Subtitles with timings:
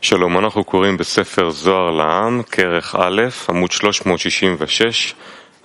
[0.00, 5.14] שלום, אנחנו קוראים בספר זוהר לעם, כרך א', עמוד 366.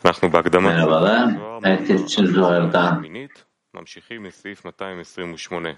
[0.05, 1.27] אנחנו בהקדמה Merhabalar.
[1.63, 3.43] Herkes için Zuhar'dan מינית,
[3.73, 5.65] ממשיכים מסעיף 228.
[5.65, 5.75] Evet,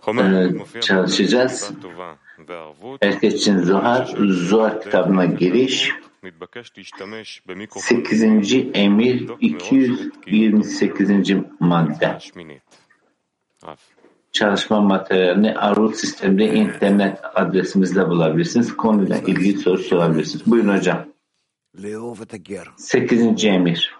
[0.00, 0.22] חומר
[0.56, 1.70] מופיע çalışacağız.
[1.70, 2.12] במצוות טובה
[2.48, 3.04] וערבות.
[3.04, 5.92] Herkes için Zuhar, Zuhar kitabına giriş.
[6.22, 8.70] מתבקש להשתמש במיקרופון 8.
[8.74, 11.44] emir 228.
[11.60, 12.18] madde.
[14.35, 18.77] çalışma materyalini Arut sistemde internet adresimizde bulabilirsiniz.
[18.77, 20.45] Konuyla ilgili soru sorabilirsiniz.
[20.45, 21.05] Buyurun hocam.
[22.77, 23.95] Sekizinci emir.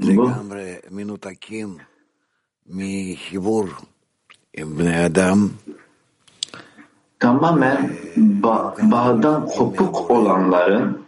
[0.00, 0.30] Bu?
[7.18, 11.04] Tamamen ba bağdan kopuk olanların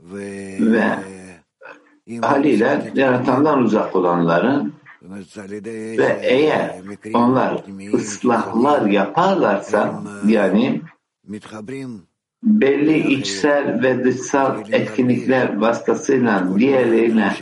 [0.00, 0.58] ve
[2.18, 4.72] haliyle yaratandan uzak olanların
[5.98, 6.80] ve eğer
[7.14, 7.64] onlar
[7.94, 10.82] ıslahlar yaparlarsa yani
[12.42, 17.36] belli içsel ve dışsal etkinlikler vasıtasıyla diğerlerine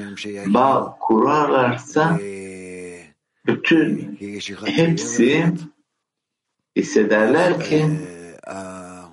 [0.46, 2.18] bağ kurarlarsa
[3.46, 4.18] bütün
[4.64, 5.44] hepsi
[6.76, 7.86] hissederler ki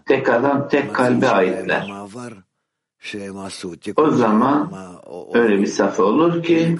[0.06, 1.92] tek adam tek kalbe aitler.
[3.98, 4.72] O zaman
[5.34, 6.78] öyle bir safa olur ki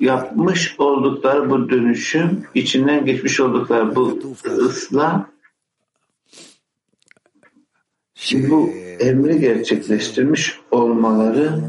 [0.00, 4.18] yapmış oldukları bu dönüşüm, içinden geçmiş oldukları bu
[4.58, 5.24] ıslah
[8.50, 11.60] bu emri gerçekleştirmiş olmaları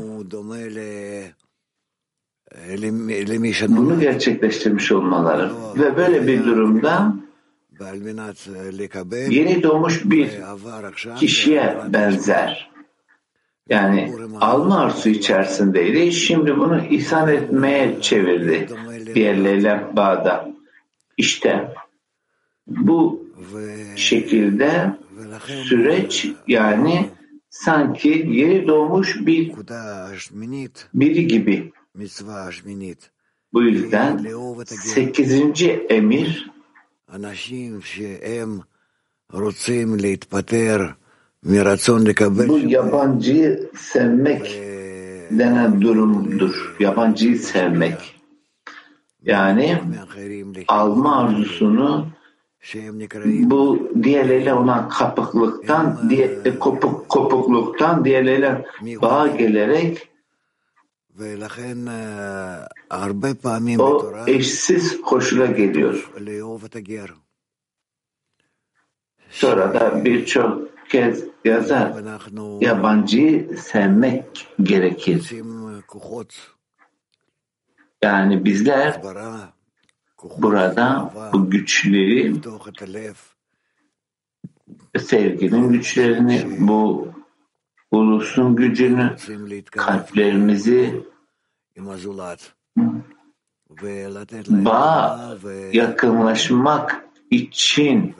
[3.77, 5.51] bunu gerçekleştirmiş olmaları.
[5.75, 7.13] Ve böyle bir durumda
[9.29, 10.29] yeni doğmuş bir
[11.15, 12.69] kişiye benzer.
[13.69, 16.11] Yani alma arzusu içerisindeydi.
[16.11, 18.67] Şimdi bunu ihsan etmeye çevirdi.
[19.15, 20.49] Bir Leyla Bağ'da.
[21.17, 21.73] İşte
[22.67, 23.25] bu
[23.95, 24.95] şekilde
[25.63, 27.09] süreç yani
[27.49, 29.53] sanki yeni doğmuş bir
[30.93, 31.71] biri gibi.
[33.53, 34.25] Bu yüzden
[34.65, 36.51] sekizinci emir
[42.49, 44.61] bu yabancıyı sevmek
[45.31, 46.75] denen durumdur.
[46.79, 48.15] Yabancıyı sevmek.
[49.23, 49.81] Yani
[50.67, 52.07] alma arzusunu
[53.23, 58.65] bu diğerleriyle olan kapıklıktan, diğer, e, kopuk, kopukluktan diğerleriyle
[59.01, 60.09] bağ gelerek
[63.79, 66.11] o eşsiz koşula geliyor.
[69.29, 71.93] Sonra da birçok kez yazar.
[72.61, 75.31] Yabancıyı sevmek gerekir.
[78.03, 79.01] Yani bizler
[80.37, 82.35] burada bu güçleri
[84.99, 87.07] sevginin güçlerini, bu
[87.91, 89.15] ulusun gücünü,
[89.71, 91.03] kalplerimizi
[94.49, 95.37] bağ
[95.73, 98.15] yakınlaşmak için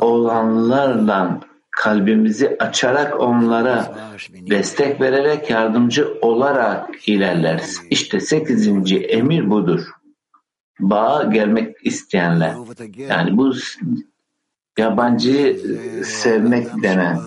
[0.00, 1.40] olanlarla
[1.78, 3.94] kalbimizi açarak onlara
[4.32, 7.82] destek vererek yardımcı olarak ilerleriz.
[7.90, 9.86] İşte sekizinci emir budur.
[10.80, 12.54] Bağa gelmek isteyenler.
[12.96, 13.54] Yani bu
[14.78, 15.58] yabancıyı
[16.04, 17.20] sevmek denen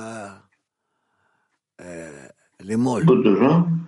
[3.08, 3.82] bu durum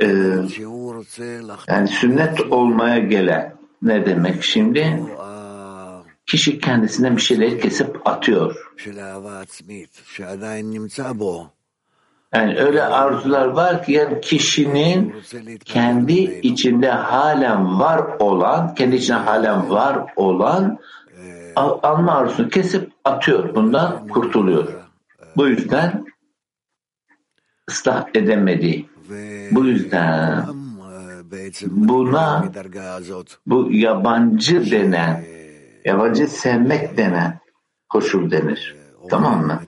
[0.00, 0.36] ee,
[1.68, 5.02] yani sünnet olmaya gelen ne demek şimdi?
[6.28, 8.56] kişi kendisine bir şeyler kesip atıyor.
[12.34, 15.14] Yani öyle arzular var ki yani kişinin
[15.64, 16.12] kendi
[16.42, 20.78] içinde halen var olan, kendi içinde halen var olan
[21.56, 23.54] alma arzusunu kesip atıyor.
[23.54, 24.72] Bundan kurtuluyor.
[25.36, 26.04] Bu yüzden
[27.70, 28.86] ıslah edemedi.
[29.50, 30.46] Bu yüzden
[31.66, 32.44] buna
[33.46, 35.37] bu yabancı denen
[35.84, 37.40] yabancı sevmek denen
[37.88, 38.76] koşul denir.
[39.10, 39.62] Tamam mı?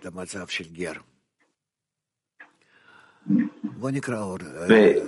[4.68, 5.02] Ve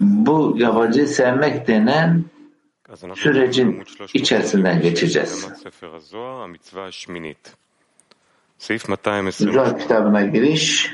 [0.00, 2.24] bu yabancı sevmek denen
[3.14, 5.48] sürecin içerisinden geçeceğiz.
[9.52, 10.90] Zohar kitabına giriş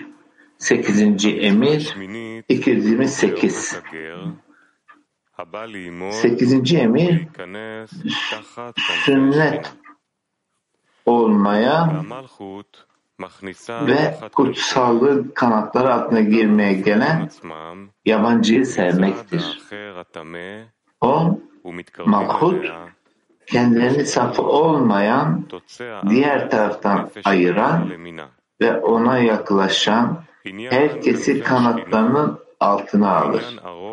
[0.59, 1.01] 8.
[1.25, 1.97] emir
[2.49, 3.81] 228
[6.13, 7.29] Sekizinci emir
[9.05, 9.73] sünnet
[11.07, 12.05] olmaya
[13.71, 17.31] ve kutsallığı kanatları altına girmeye gelen
[18.05, 19.61] yabancıyı sevmektir.
[21.01, 21.39] O
[22.07, 22.67] makhut
[23.47, 25.49] kendilerini safı olmayan
[26.09, 27.91] diğer taraftan ayıran
[28.61, 30.23] ve ona yaklaşan
[30.71, 33.45] herkesi kanatlarının altına alır.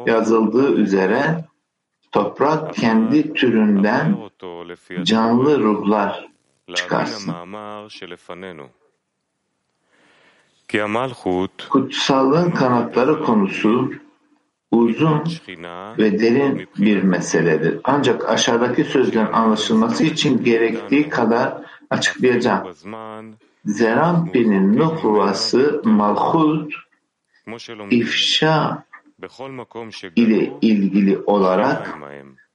[0.08, 1.46] Yazıldığı üzere
[2.12, 4.18] toprak kendi türünden
[5.04, 6.30] canlı ruhlar
[6.74, 7.34] çıkarsın.
[11.70, 13.92] Kutsallığın kanatları konusu
[14.72, 15.24] uzun
[15.98, 17.80] ve derin bir meseledir.
[17.84, 21.54] Ancak aşağıdaki sözlerin anlaşılması için gerektiği kadar
[21.90, 22.68] açıklayacağım.
[23.66, 26.74] Zerampi'nin nuhvası malhut
[27.92, 28.84] ifşa
[30.16, 32.00] ile ilgili olarak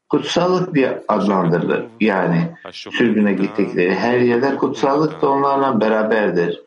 [0.08, 1.86] kutsallık diye adlandırılır.
[2.00, 6.62] Yani sürgüne gittikleri her yerde kutsallık da onlarla beraberdir.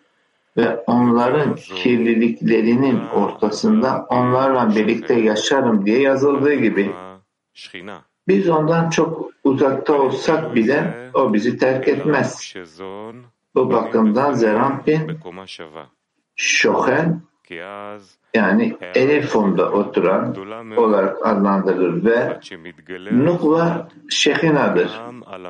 [0.57, 6.91] Ve onların kirliliklerinin ortasında onlarla birlikte yaşarım diye yazıldığı gibi.
[8.27, 12.56] Biz ondan çok uzakta olsak bile o bizi terk etmez.
[13.56, 15.19] Bu bakımdan Zerampin
[16.35, 17.21] Şohen
[18.33, 20.35] yani Elefon'da oturan
[20.77, 22.39] olarak adlandırılır ve
[23.11, 24.91] Nukva Şehina'dır.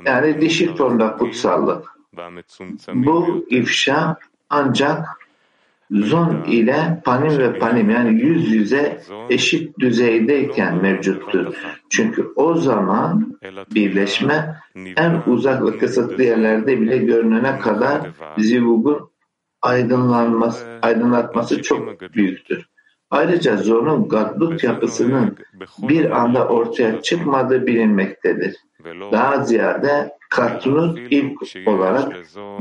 [0.06, 1.98] Yani dişi tonda kutsallık.
[2.94, 4.16] Bu ifşa
[4.50, 5.08] ancak
[5.92, 11.56] zon ile panim ve panim yani yüz yüze eşit düzeydeyken mevcuttur.
[11.90, 13.40] Çünkü o zaman
[13.76, 18.02] birleşme en uzak ve kısıtlı yerlerde bile görünene kadar
[18.38, 19.11] zivugun
[19.62, 22.66] aydınlanması, aydınlatması çok büyüktür.
[23.10, 25.38] Ayrıca zonun gadlut yapısının
[25.78, 28.56] bir anda ortaya çıkmadığı bilinmektedir.
[28.86, 32.14] Daha ziyade Katnut ilk olarak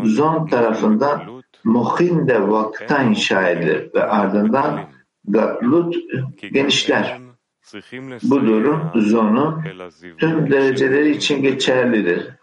[0.05, 4.81] zon tarafından Mohin vakta inşa edilir ve ardından
[5.29, 5.94] Gadlut
[6.52, 7.19] genişler.
[8.23, 9.64] Bu durum zonun
[10.19, 12.40] tüm dereceleri için geçerlidir.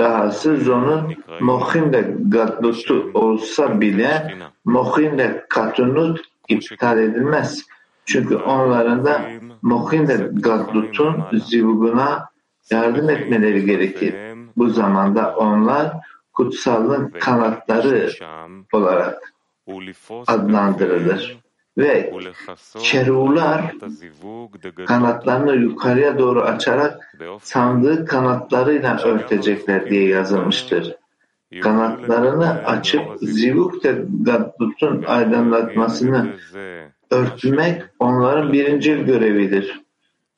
[0.00, 7.66] Dahası zonun Mohin de Gadlut'u olsa bile Mohin de Katunut iptal edilmez.
[8.04, 9.30] Çünkü onların da
[9.62, 12.28] Mohin de Gadlut'un zivuguna
[12.70, 14.14] yardım etmeleri gerekir.
[14.56, 15.92] Bu zamanda onlar
[16.32, 18.10] kutsallığın kanatları
[18.72, 19.32] olarak
[20.26, 21.38] adlandırılır.
[21.78, 22.12] Ve
[22.78, 23.74] kerular
[24.86, 30.94] kanatlarını yukarıya doğru açarak sandığı kanatlarıyla örtecekler diye yazılmıştır.
[31.62, 36.32] Kanatlarını açıp zivuk de Gaddut'un aydınlatmasını
[37.10, 39.80] örtmek onların birinci görevidir.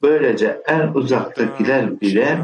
[0.03, 2.39] Böylece en uzaktakiler bile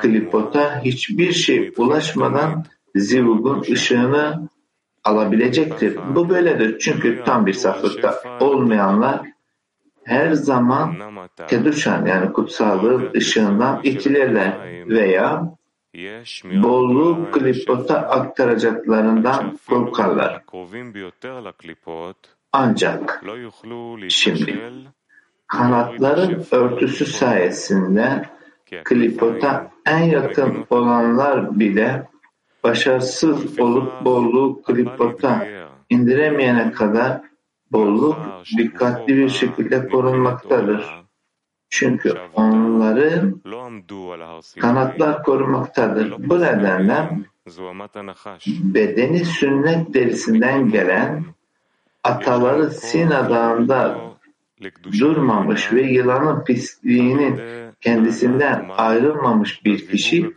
[0.00, 4.48] klipota hiçbir şey ulaşmadan zivugun ışığını
[5.04, 5.98] alabilecektir.
[6.14, 9.20] Bu böyledir çünkü tam bir saflıkta olmayanlar
[10.04, 10.96] her zaman
[11.48, 14.52] keduşan yani kutsallığın ışığından itilirler
[14.88, 15.56] veya
[16.44, 20.42] bolluğu klipota aktaracaklarından korkarlar.
[22.52, 23.24] Ancak
[24.08, 24.60] şimdi
[25.46, 28.24] kanatların örtüsü sayesinde
[28.84, 32.08] klipota en yakın olanlar bile
[32.64, 35.46] başarısız olup bolluğu klipota
[35.90, 37.20] indiremeyene kadar
[37.72, 38.16] bolluk
[38.58, 41.04] dikkatli bir şekilde korunmaktadır.
[41.70, 43.40] Çünkü onların
[44.60, 46.28] kanatlar korunmaktadır.
[46.28, 47.10] Bu nedenle
[48.48, 51.24] bedeni sünnet derisinden gelen
[52.04, 53.98] ataları Sina Dağı'nda
[55.00, 57.40] durmamış ve yılanın pisliğinin
[57.84, 60.34] kendisinden ayrılmamış bir kişi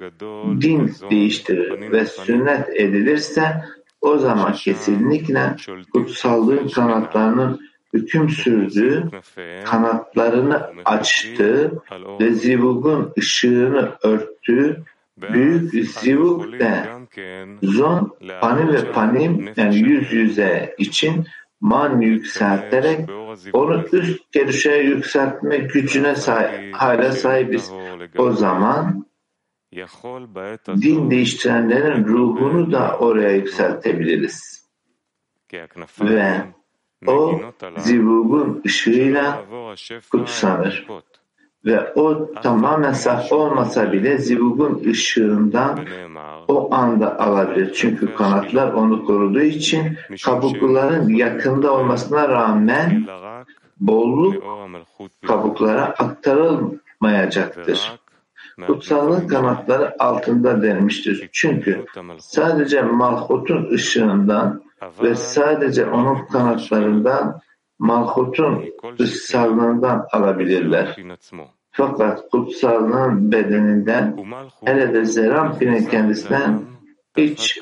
[0.62, 3.63] din değiştirir ve sünnet edilirse
[4.01, 5.56] o zaman kesinlikle
[5.94, 7.60] kutsallığın kanatlarının
[7.94, 9.04] hüküm sürdüğü,
[9.66, 11.72] kanatlarını açtığı
[12.20, 14.84] ve zivugun ışığını örttüğü
[15.18, 16.86] büyük zivuk de
[17.63, 21.25] zon, panim ve panim yani yüz yüze için
[21.62, 23.10] man yükselterek
[23.54, 27.72] onu üst gerişe yükseltme gücüne sahip, hala sahibiz.
[28.18, 29.08] O zaman
[30.82, 34.68] din değiştirenlerin ruhunu da oraya yükseltebiliriz.
[36.02, 36.42] Ve
[37.08, 37.42] o
[37.78, 39.46] zivugun ışığıyla
[40.12, 40.88] kutsanır.
[41.67, 45.79] Ve o tamamen saf olmasa bile zivugun ışığından
[46.47, 47.74] o anda alabilir.
[47.74, 53.07] Çünkü kanatlar onu koruduğu için kabukların yakında olmasına rağmen
[53.79, 54.43] bolluk
[55.27, 58.00] kabuklara aktarılmayacaktır.
[58.67, 61.29] Kutsallığın kanatları altında denmiştir.
[61.31, 61.86] Çünkü
[62.19, 64.63] sadece Malhut'un ışığından
[65.03, 67.41] ve sadece onun kanatlarından
[67.79, 68.65] Malhut'un
[69.00, 70.95] ıssallığından alabilirler.
[71.77, 74.17] Fakat kutsallığın bedeninden
[74.65, 76.62] hele de Zerampin'in kendisinden
[77.17, 77.62] hiç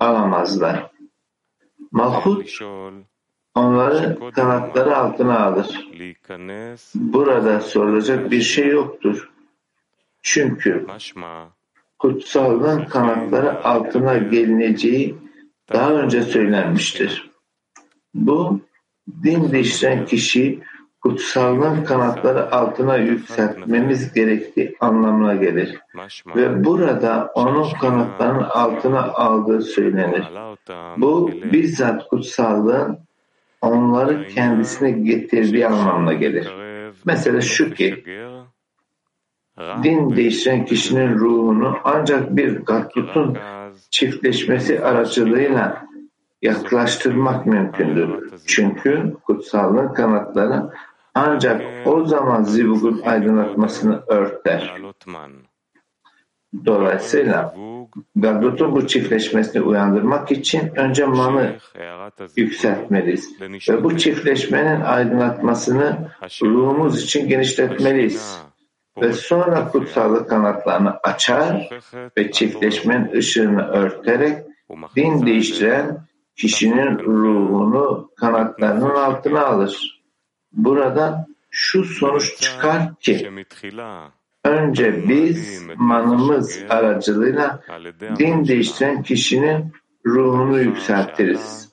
[0.00, 0.90] alamazlar.
[1.90, 2.60] Malhut
[3.54, 5.88] onları kanatları altına alır.
[6.94, 9.30] Burada sorulacak bir şey yoktur.
[10.22, 10.86] Çünkü
[11.98, 15.14] kutsallığın kanatları altına gelineceği
[15.72, 17.30] daha önce söylenmiştir.
[18.14, 18.60] Bu
[19.22, 20.62] din değiştiren kişi
[21.06, 25.78] kutsallığın kanatları altına yükseltmemiz gerektiği anlamına gelir.
[26.36, 30.24] Ve burada onun kanatlarının altına aldığı söylenir.
[30.96, 32.98] Bu bizzat kutsallığın
[33.60, 36.48] onları kendisine getirdiği anlamına gelir.
[37.04, 38.04] Mesela şu ki,
[39.82, 43.38] din değiştiren kişinin ruhunu ancak bir gatlutun
[43.90, 45.86] çiftleşmesi aracılığıyla
[46.42, 48.30] yaklaştırmak mümkündür.
[48.46, 50.70] Çünkü kutsallığın kanatları
[51.16, 54.74] ancak o zaman zivugun aydınlatmasını örter.
[56.64, 57.54] Dolayısıyla
[58.16, 61.56] Gadot'un bu çiftleşmesini uyandırmak için önce manı
[62.36, 63.40] yükseltmeliyiz.
[63.68, 66.08] Ve bu çiftleşmenin aydınlatmasını
[66.42, 68.38] ruhumuz için genişletmeliyiz.
[69.02, 71.68] Ve sonra kutsallık kanatlarını açar
[72.18, 74.38] ve çiftleşmenin ışığını örterek
[74.96, 75.98] din değiştiren
[76.36, 79.95] kişinin ruhunu kanatlarının altına alır.
[80.52, 83.30] Burada şu sonuç çıkar ki
[84.44, 87.62] önce biz manımız aracılığıyla
[88.18, 89.72] din değiştiren kişinin
[90.06, 91.70] ruhunu yükseltiriz.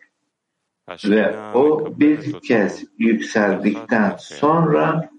[1.06, 5.10] Ve o bir kez yükseldikten sonra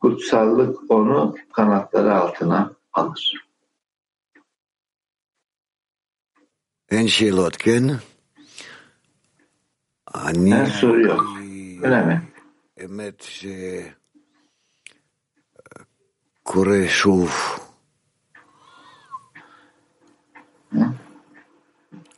[0.00, 3.46] kutsallık onu kanatları altına alır.
[6.90, 7.98] En şey lotken.
[10.06, 11.18] Annen soruyor.
[11.82, 12.22] Öyle mi?
[12.85, 13.21] אמת
[16.43, 17.31] שקורה שוב.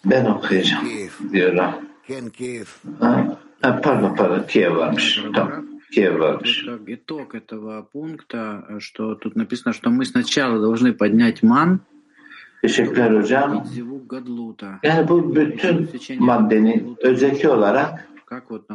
[0.05, 0.87] Ben okuyacağım
[1.33, 1.73] diyorum.
[2.07, 2.65] כן, Kiev.
[2.99, 3.37] Ha?
[3.61, 5.23] Ha, pardon pardon Kiev varmış.
[5.35, 5.65] Tamam.
[5.93, 6.65] Kiev varmış.
[6.65, 11.79] Просто итог этого пункта, что тут написано, что мы сначала должны поднять ман,
[12.63, 13.63] Teşekkürler hocam.
[13.63, 14.79] и зивук гадлута.
[14.83, 18.16] Yani bu bütün maddenin özeki olarak Как вот там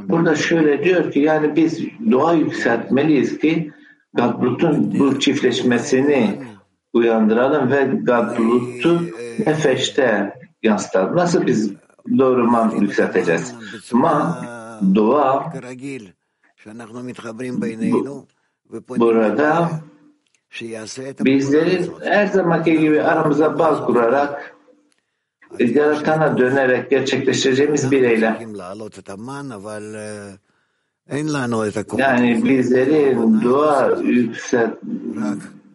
[0.10, 1.79] Burada şöyle diyor ki yani biz
[2.12, 3.72] dua yükseltmeliyiz ki
[4.13, 6.39] Gadlut'un bu çiftleşmesini
[6.93, 9.01] uyandıralım ve Gadlut'u
[9.48, 10.33] nefeşte
[10.63, 11.15] yansıtalım.
[11.15, 11.72] Nasıl biz
[12.17, 13.53] doğru man yükselteceğiz?
[13.91, 14.41] Ma
[14.95, 15.53] dua.
[19.00, 19.69] Burada
[21.25, 24.52] bizlerin her zamanki gibi aramıza bağ kurarak
[25.60, 28.38] e, yaratana dönerek gerçekleştireceğimiz bir eylem.
[32.00, 33.98] Yani bizleri dua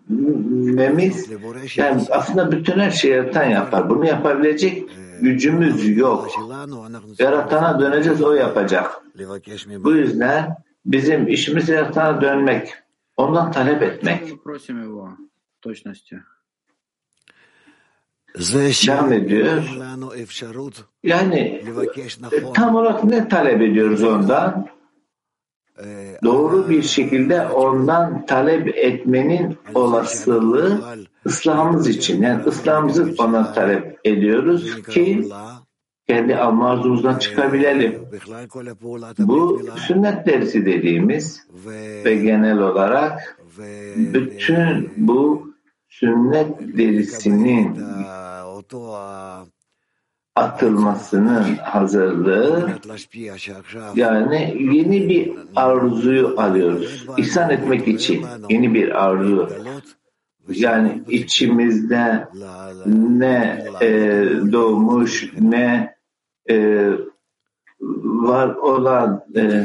[0.09, 1.31] yükseltmemiz
[1.77, 3.91] yani aslında bütün her şeyi yaratan yapar.
[3.91, 4.89] Bunu yapabilecek
[5.21, 6.29] gücümüz yok.
[7.19, 8.91] Yaratana döneceğiz o yapacak.
[9.85, 10.57] Bu yüzden
[10.87, 12.75] bizim işimiz yaratana dönmek.
[13.17, 14.21] Ondan talep etmek
[18.39, 19.63] devam ediyor.
[21.03, 21.63] Yani
[22.33, 24.67] e, tam olarak ne talep ediyoruz ondan?
[26.25, 30.81] Doğru bir şekilde ondan talep etmenin olasılığı
[31.27, 32.23] İslam'ımız için.
[32.23, 35.29] Yani İslam'ımızı ona talep ediyoruz ki
[36.09, 38.03] kendi almazlığımızdan çıkabilelim.
[39.19, 41.47] Bu sünnet dersi dediğimiz
[42.05, 43.39] ve genel olarak
[43.97, 45.49] bütün bu
[45.89, 47.79] sünnet derisinin
[50.39, 52.69] atılmasının hazırlığı
[53.95, 57.07] yani yeni bir arzuyu alıyoruz.
[57.17, 59.49] İhsan etmek için yeni bir arzu.
[60.49, 62.29] Yani içimizde
[62.87, 63.89] ne e,
[64.53, 65.95] doğmuş ne
[66.51, 66.89] e,
[68.05, 69.65] var olan e,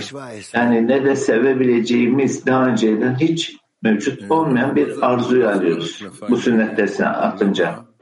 [0.54, 7.08] yani ne de sevebileceğimiz daha önceden hiç mevcut olmayan bir arzuyu alıyoruz bu sünnet dersine
[7.08, 7.93] atınca.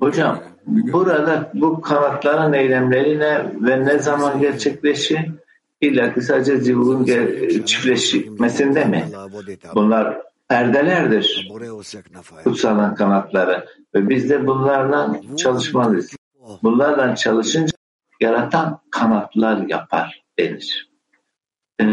[0.00, 5.30] Hocam burada bu kanatların eylemlerine ve ne zaman gerçekleşi
[5.80, 7.04] illa ki sadece zivulun
[7.64, 9.08] çiftleşmesinde mi?
[9.74, 11.50] Bunlar perdelerdir
[12.44, 16.16] kutsalan kanatları ve biz de bunlarla çalışmalıyız.
[16.62, 17.72] Bunlarla çalışınca
[18.20, 20.90] yaratan kanatlar yapar denir.
[21.80, 21.84] Ee,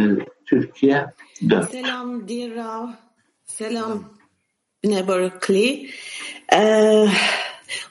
[0.46, 1.06] Türkiye
[1.50, 1.72] 4.
[1.72, 2.88] Selam Dirav.
[3.46, 4.04] Selam.
[4.85, 5.91] Berkeley.
[6.53, 7.09] Ee,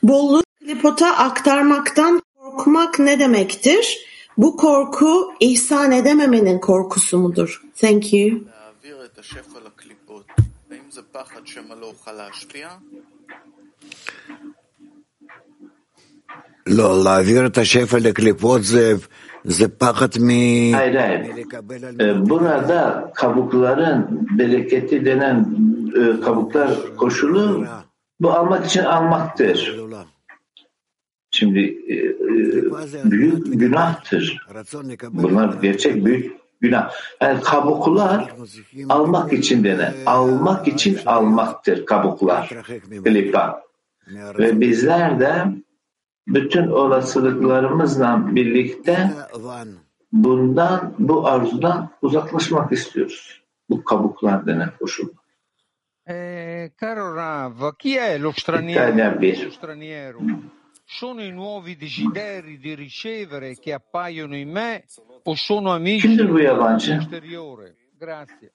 [0.04, 3.98] bolluk klipota aktarmaktan korkmak ne demektir?
[4.38, 7.62] Bu korku ihsan edememenin korkusu mudur?
[7.76, 8.44] Thank you.
[8.86, 10.26] להעביר את השפע לקליפות
[16.68, 19.04] לא, להעביר את השפע לקליפות זה, זה פחד מ...
[20.73, 21.27] Hayır hayır.
[22.01, 25.47] Ee, burada kabukların bereketi denen
[25.97, 27.67] e, kabuklar koşulu
[28.21, 29.77] bu almak için almaktır.
[31.31, 34.47] Şimdi e, e, büyük günahtır.
[35.11, 36.93] Bunlar gerçek büyük günah.
[37.23, 38.35] Yani kabuklar
[38.89, 42.49] almak için denen, almak için almaktır kabuklar.
[43.05, 43.63] Klipa.
[44.39, 45.45] Ve bizler de
[46.35, 49.11] bütün olasılıklarımızla birlikte
[50.13, 53.43] bundan, bu arzudan uzaklaşmak istiyoruz.
[53.71, 55.09] Bu kabuklar denen koşul.
[56.07, 60.19] Eh, caro Rav, chi è lo straniero?
[60.87, 64.85] Sono i nuovi desideri di ricevere che appaiono in me
[65.25, 66.93] o sono amici Kimdir bu yabancı?
[66.93, 67.75] esteriore?
[68.01, 68.51] Grazie.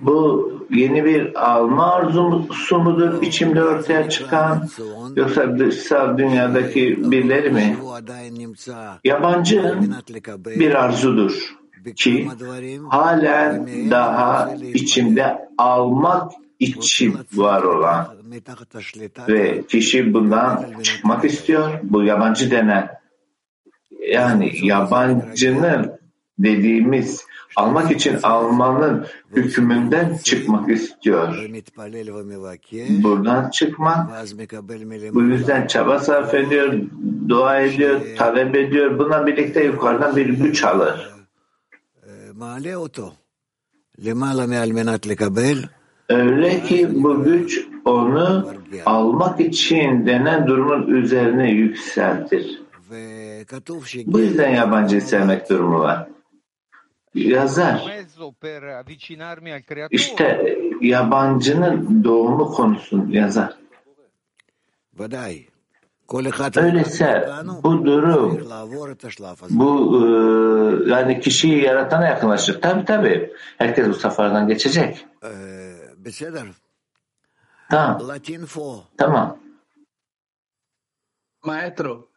[0.00, 4.68] Bu yeni bir alma arzusu mudur içimde ortaya çıkan
[5.16, 7.76] yoksa dışsal dünyadaki birileri mi?
[9.04, 9.78] Yabancı
[10.46, 11.56] bir arzudur
[11.96, 12.28] ki
[12.90, 18.08] halen daha içimde almak için var olan
[19.28, 21.70] ve kişi bundan çıkmak istiyor.
[21.82, 22.90] Bu yabancı denen
[24.08, 25.92] yani yabancının
[26.38, 29.06] dediğimiz almak için almanın
[29.36, 31.34] hükmünden çıkmak istiyor.
[33.02, 34.10] Buradan çıkmak
[35.14, 36.72] bu yüzden çaba sarf ediyor,
[37.28, 38.98] dua ediyor, talep ediyor.
[38.98, 41.10] Buna birlikte yukarıdan bir güç alır.
[46.08, 48.52] Öyle ki bu güç onu
[48.86, 52.62] almak için denen durumun üzerine yükseltir.
[54.12, 56.08] Bu yüzden yabancı sevmek durumu var.
[57.14, 57.84] Yazar.
[59.90, 63.54] İşte yabancının doğumu konusunu yazar.
[66.56, 67.28] Öyleyse
[67.62, 68.48] bu durum
[69.50, 72.60] bu e, yani kişiyi yaratana yakınlaşır.
[72.60, 73.32] Tabi tabi.
[73.58, 75.06] Herkes bu safhardan geçecek.
[77.70, 77.98] Tamam.
[78.96, 79.38] Tamam.
[81.44, 82.08] Maestro,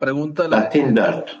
[0.00, 1.40] pregunta la Latin 4.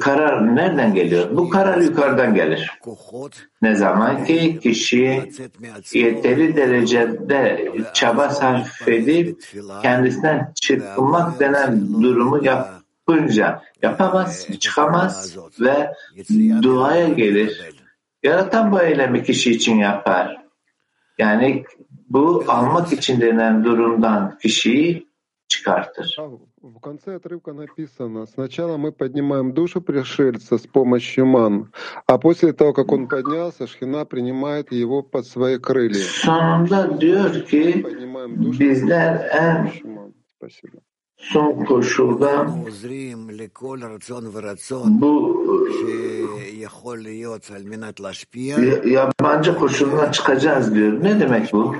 [0.00, 1.36] karar nereden geliyor?
[1.36, 2.70] Bu karar yukarıdan gelir.
[3.62, 5.30] Ne zaman ki kişi
[5.92, 9.42] yeteri derecede çaba sarf edip
[9.82, 15.92] kendisinden çıkmak denen durumu yapınca yapamaz, çıkamaz ve
[16.62, 17.70] duaya gelir.
[18.22, 20.36] Yaratan bu eylemi kişi için yapar.
[21.18, 21.64] Yani
[22.08, 25.07] bu almak için denen durumdan kişiyi
[25.58, 26.16] çıkartır.
[26.62, 31.72] В конце отрывка написано, сначала мы поднимаем душу пришельца с помощью ман,
[32.06, 36.04] а после того, как он поднялся, Шхина принимает его под свои крылья.
[36.04, 37.86] Sonunda diyor ki
[38.60, 39.70] bizler en
[40.36, 40.78] Спасибо.
[41.16, 42.46] son koşulda
[44.86, 45.44] bu
[48.84, 51.02] yabancı koşuluna çıkacağız diyor.
[51.02, 51.74] Ne demek bu?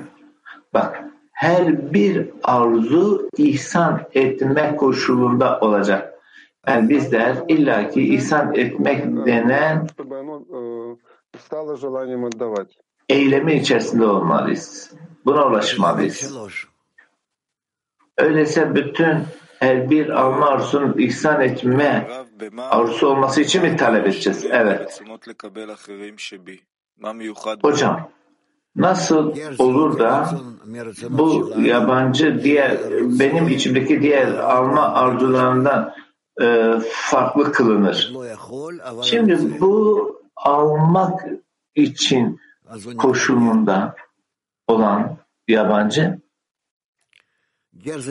[0.74, 1.04] Bak
[1.38, 6.14] her bir arzu ihsan etmek koşulunda olacak.
[6.66, 9.86] Yani bizler illaki ihsan etmek denen
[13.08, 14.92] eylemi içerisinde olmalıyız.
[15.24, 16.38] Buna ulaşmalıyız.
[18.16, 19.16] Öyleyse bütün
[19.60, 22.08] her bir alma arzusunun ihsan etme
[22.58, 24.46] arzusu olması için mi talep edeceğiz?
[24.50, 25.02] Evet.
[27.62, 28.10] Hocam,
[28.76, 30.30] nasıl olur da
[31.10, 35.94] bu yabancı diğer benim içimdeki diğer alma arzularından
[36.40, 38.14] e, farklı kılınır.
[39.02, 41.24] Şimdi bu almak
[41.74, 42.40] için
[42.98, 43.94] koşulunda
[44.68, 45.16] olan
[45.48, 46.18] yabancı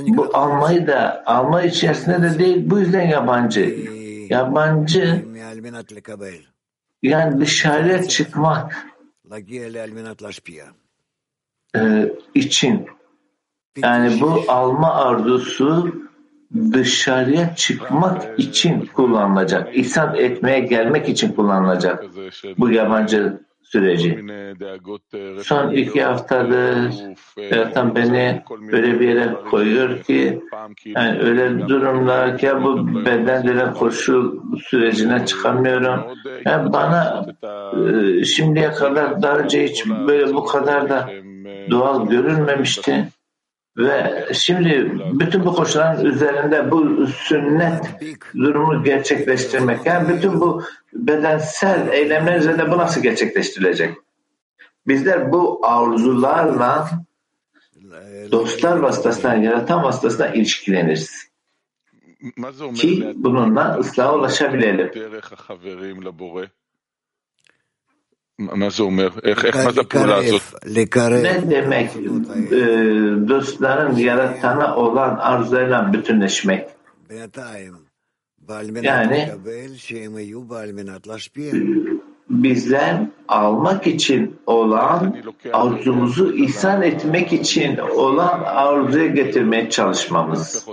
[0.08, 3.88] bu almayı da alma içerisinde de değil bu yüzden yabancı.
[4.30, 5.26] Yabancı
[7.02, 8.88] yani dışarıya çıkmak
[11.76, 12.88] e, için
[13.78, 15.96] yani bu alma arzusu
[16.74, 19.78] dışarıya çıkmak için kullanılacak.
[19.78, 22.06] İhsan etmeye gelmek için kullanılacak.
[22.58, 24.26] Bu yabancı süreci.
[25.44, 26.94] Son iki haftadır
[27.52, 30.40] yaratan beni öyle bir yere koyuyor ki
[30.86, 36.04] yani öyle durumlar ki bu bedendele koşu sürecine çıkamıyorum.
[36.46, 37.26] Yani bana
[38.20, 41.10] e, şimdiye kadar daha hiç böyle bu kadar da
[41.70, 43.08] doğal görülmemişti.
[43.78, 47.84] Ve şimdi bütün bu koşulların üzerinde bu sünnet
[48.36, 50.64] durumu gerçekleştirmek, yani bütün bu
[50.94, 53.98] bedensel eylemler üzerinde bu nasıl gerçekleştirilecek?
[54.88, 56.90] Bizler bu arzularla
[58.32, 61.28] dostlar vasıtasından, yaratan vasıtasından ilişkileniriz.
[62.76, 64.92] Ki bununla ıslaha ulaşabilelim.
[68.39, 69.09] מה זה אומר?
[69.25, 70.43] איך, איך מה זה הפעולה הזאת?
[71.23, 72.59] Ne demek e,
[73.29, 76.69] dostların yaratana olan arzuyla bütünleşmek?
[78.83, 79.31] Yani
[82.31, 85.17] bizler almak için olan
[85.53, 90.67] arzumuzu ihsan etmek için olan arzuya getirmeye çalışmamız.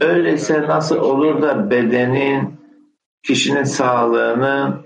[0.00, 2.54] Öyleyse nasıl olur da bedenin,
[3.22, 4.84] kişinin sağlığını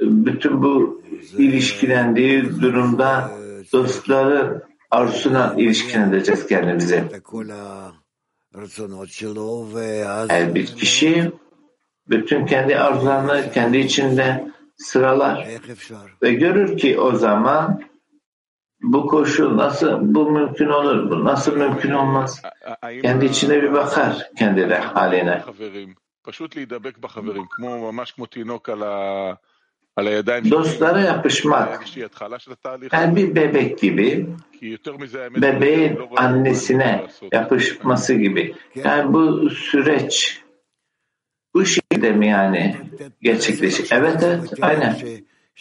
[0.00, 1.02] bütün bu
[1.38, 3.30] ilişkilendiği durumda
[3.72, 7.04] dostların arzusuna ilişkilendireceğiz kendimizi.
[10.28, 11.32] Her bir kişi
[12.08, 15.48] bütün kendi arzularını kendi içinde sıralar
[16.22, 17.82] ve görür ki o zaman
[18.82, 22.42] bu koşul nasıl bu mümkün olur, bu nasıl mümkün olmaz.
[23.02, 25.42] Kendi içine bir bakar kendine haline.
[30.50, 31.84] Dostlara yapışmak
[32.92, 34.28] yani bir bebek gibi
[35.42, 38.54] bebeğin annesine yapışması gibi.
[38.74, 40.40] Yani bu süreç
[41.54, 42.76] bu şekilde mi yani
[43.22, 43.88] gerçekleşir?
[43.90, 44.96] Evet evet aynen.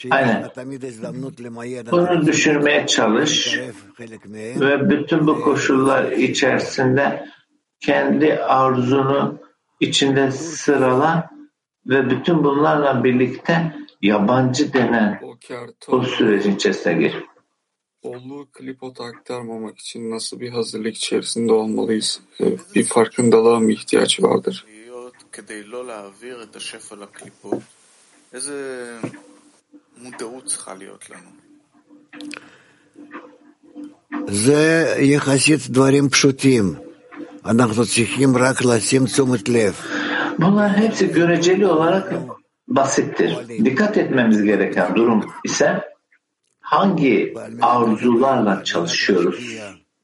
[0.09, 0.49] Aynen.
[1.91, 3.59] Bunu düşünmeye çalış
[4.35, 7.25] ve bütün bu koşullar içerisinde
[7.79, 9.39] kendi arzunu
[9.79, 11.29] içinde sırala
[11.85, 15.20] ve bütün bunlarla birlikte yabancı denen
[15.88, 17.24] o sürecin içerisine gir.
[18.04, 22.20] Bolluğu klipota aktarmamak için nasıl bir hazırlık içerisinde olmalıyız?
[22.74, 24.66] Bir farkındalığa mı ihtiyaç vardır?
[34.28, 36.76] זה יחסית דברים פשוטים.
[37.46, 39.74] אנחנו צריכים רק לשים תשומת לב.
[40.38, 42.12] Bunlar hepsi göreceli olarak
[42.69, 43.37] basittir.
[43.65, 45.89] Dikkat etmemiz gereken durum ise
[46.59, 49.55] hangi arzularla çalışıyoruz?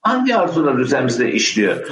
[0.01, 1.87] Hangi arzular üzerimizde işliyor?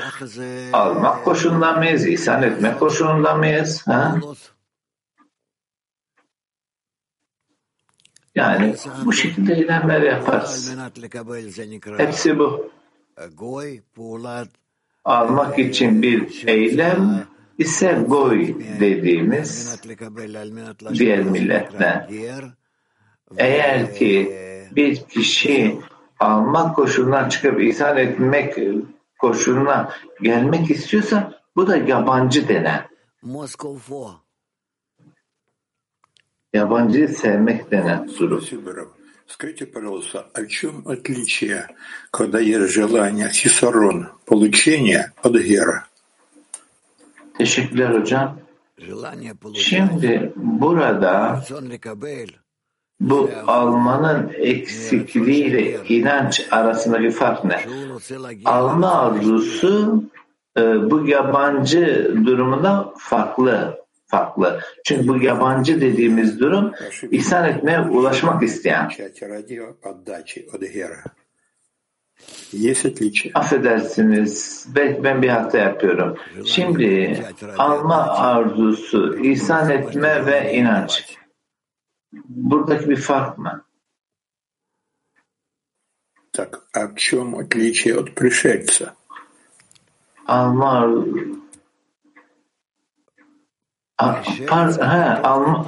[0.73, 2.07] Almak koşulundan mıyız?
[2.07, 3.88] İhsan etmek koşulundan mıyız?
[3.88, 4.15] Ha?
[8.36, 10.75] Yani bu şekilde eylemler yaparız.
[11.97, 12.71] Hepsi bu.
[15.05, 17.27] Almak için bir eylem
[17.59, 19.81] ise goy dediğimiz
[20.94, 22.09] diğer milletler.
[23.37, 24.33] Eğer ki
[24.77, 25.79] bir kişi
[26.20, 28.59] almak koşulundan çıkıp ihsan etmek
[29.18, 32.88] koşuluna gelmek istiyorsa bu da yabancı denen.
[36.53, 38.92] Yabancıyı sevmek denen durum.
[39.29, 41.68] Скажите, пожалуйста, о чем отличие,
[42.11, 45.87] когда есть желание сисарон получения от гера?
[47.38, 48.38] Teşekkürler hocam.
[49.54, 51.43] Şimdi burada
[53.00, 57.60] bu almanın eksikliğiyle inanç arasındaki fark ne?
[58.46, 60.04] Alma arzusu
[60.58, 64.60] e, bu yabancı durumunda farklı farklı.
[64.86, 66.72] Çünkü bu yabancı dediğimiz durum
[67.12, 68.89] ihsan etmeye ulaşmak isteyen.
[73.35, 76.16] Affedersiniz, belki ben bir hata yapıyorum.
[76.44, 77.22] Şimdi
[77.59, 81.18] alma arzusu, ihsan etme ve inanç.
[82.29, 83.64] Buradaki bir fark mı?
[86.33, 88.94] Так, а в чем отличие от пришельца?
[90.27, 90.88] Alma
[93.97, 95.65] Par, he, alma,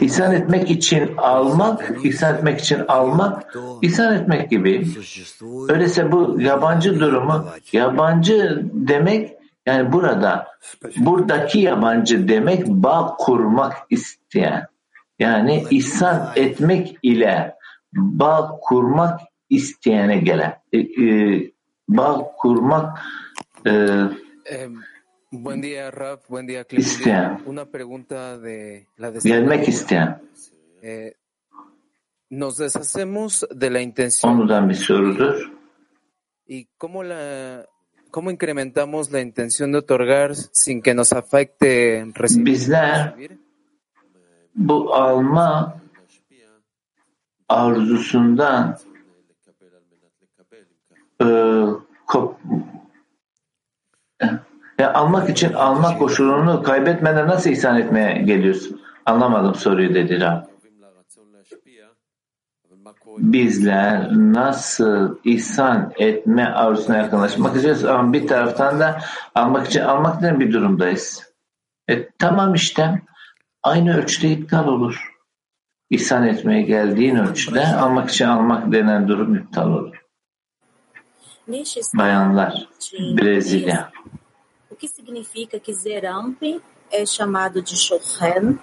[0.00, 4.86] ihsan etmek için almak, ihsan etmek için almak, ihsan etmek gibi.
[5.68, 10.46] Öyleyse bu yabancı durumu, yabancı demek yani burada,
[10.96, 14.66] buradaki yabancı demek bağ kurmak isteyen.
[15.18, 17.54] Yani ihsan etmek ile
[17.92, 20.54] bağ kurmak isteyene gelen.
[20.72, 21.52] E, e,
[21.88, 22.98] bağ kurmak
[23.66, 23.98] e,
[25.32, 26.28] Buen día, Raf.
[26.28, 27.42] Buen día, isteyen.
[27.46, 30.20] Una pregunta de la isteyen.
[30.82, 31.14] Eh,
[32.28, 34.46] nos deshacemos de la intención.
[36.46, 37.66] ¿Y cómo la
[38.10, 42.44] cómo incrementamos la intención de otorgar sin que nos afecte recibir?
[42.44, 43.38] Bizler
[44.54, 45.80] bu alma
[47.48, 48.76] arzusundan
[51.18, 51.26] e,
[52.04, 52.36] kop,
[54.82, 58.80] ya almak için almak koşulunu kaybetmeden nasıl ihsan etmeye geliyorsun?
[59.06, 60.42] Anlamadım soruyu dedi Rab.
[63.18, 69.00] Bizler nasıl ihsan etme arzusuna yakınlaşmak istiyoruz ama bir taraftan da
[69.34, 71.32] almak için almak denen bir durumdayız.
[71.88, 73.02] E, tamam işte
[73.62, 75.12] aynı ölçüde iptal olur.
[75.90, 80.02] İhsan etmeye geldiğin ölçüde almak için almak denen durum iptal olur.
[81.94, 83.90] Bayanlar, Brezilya.
[84.72, 88.58] o que significa que Zerampi é chamado de Shohen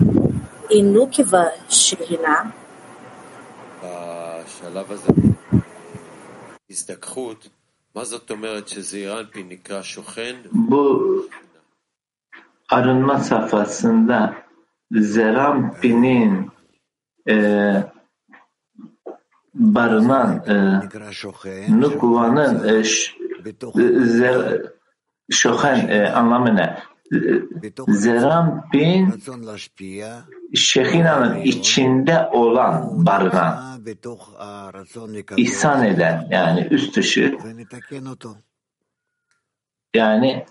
[0.69, 2.51] e Nukva Shirina.
[10.53, 11.29] Bu
[12.69, 14.35] arınma safhasında
[14.91, 16.51] Zerampin'in
[17.29, 17.83] e,
[19.53, 20.79] barınan e,
[21.81, 22.83] Nukva'nın e,
[24.05, 24.78] zer,
[25.29, 26.77] şohen e, anlamı ne?
[27.87, 29.23] Zerampin
[30.55, 33.81] Şehina'nın içinde olan barınan
[35.37, 37.37] ihsan eden yani üst dışı
[39.95, 40.45] yani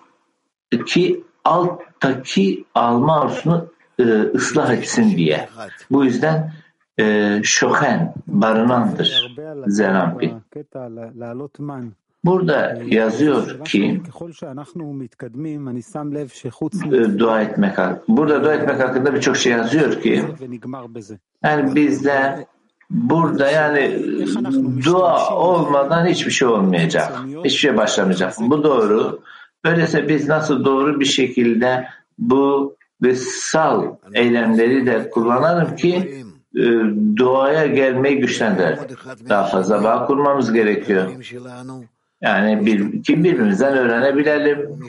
[0.86, 4.02] ki alttaki alma arzusunu e,
[4.34, 5.48] ıslah etsin diye.
[5.90, 6.52] Bu yüzden
[7.00, 9.36] e, şohen barınandır
[9.66, 10.34] Zerampi.
[12.28, 14.02] Burada yazıyor ki
[17.18, 17.76] dua etmek
[18.08, 20.24] burada dua etmek hakkında birçok şey yazıyor ki
[21.44, 22.46] yani bizde
[22.90, 24.02] burada yani
[24.84, 27.12] dua olmadan hiçbir şey olmayacak.
[27.26, 28.34] Hiçbir şey başlamayacak.
[28.40, 29.20] Bu doğru.
[29.64, 31.88] Öyleyse biz nasıl doğru bir şekilde
[32.18, 36.24] bu vissal eylemleri de kullanalım ki
[36.56, 36.62] e,
[37.16, 38.78] duaya gelmeyi güçlendirelim.
[39.28, 41.10] Daha fazla bağ kurmamız gerekiyor.
[42.20, 44.80] Yani bir, ki birbirimizden öğrenebilelim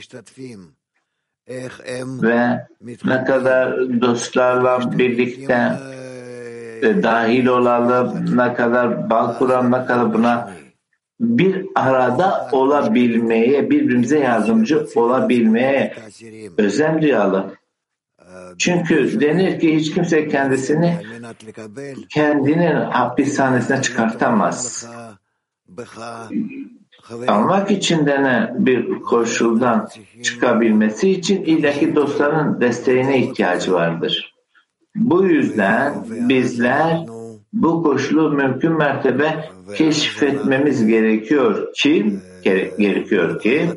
[2.23, 2.67] ve
[3.05, 5.71] ne kadar dostlarla birlikte
[6.81, 10.51] e, dahil olalım, ne kadar bağ kuran, ne kadar buna
[11.19, 15.95] bir arada olabilmeye, birbirimize yardımcı olabilmeye
[16.57, 17.51] özen duyalım.
[18.57, 20.97] Çünkü denir ki hiç kimse kendisini
[22.09, 24.87] kendinin hapishanesine çıkartamaz.
[27.27, 29.89] Almak için denen bir koşuldan
[30.23, 34.35] çıkabilmesi için illaki dostların desteğine ihtiyacı vardır.
[34.95, 37.05] Bu yüzden bizler
[37.53, 43.69] bu koşulu mümkün mertebe keşfetmemiz gerekiyor ki gerekiyor ki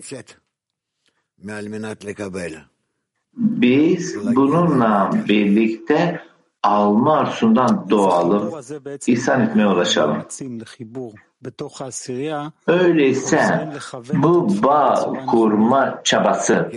[3.36, 6.20] biz bununla birlikte
[6.62, 8.52] alma arzusundan doğalım,
[9.06, 10.16] ihsan etmeye ulaşalım.
[12.67, 13.69] Öyleyse
[14.13, 16.71] bu bağ kurma çabası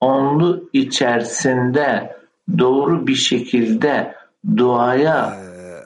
[0.00, 2.16] onlu içerisinde
[2.58, 4.14] doğru bir şekilde
[4.56, 5.38] duaya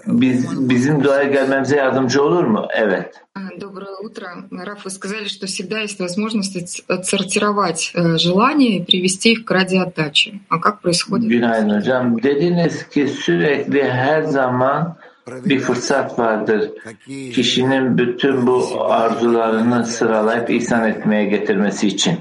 [0.06, 2.66] biz, bizim duaya gelmemize yardımcı olur mu?
[2.74, 3.20] Evet.
[3.60, 4.26] Доброе утро.
[4.50, 10.40] Раф, вы сказали, что всегда есть возможность отсортировать желания и привести их к ради отдачи.
[10.48, 11.28] А как происходит?
[11.28, 12.22] Günaydın hocam.
[12.22, 14.96] Dediniz ki sürekli her zaman
[15.45, 16.71] bir fırsat vardır.
[17.07, 22.19] Kişinin bütün bu arzularını sıralayıp ihsan etmeye getirmesi için.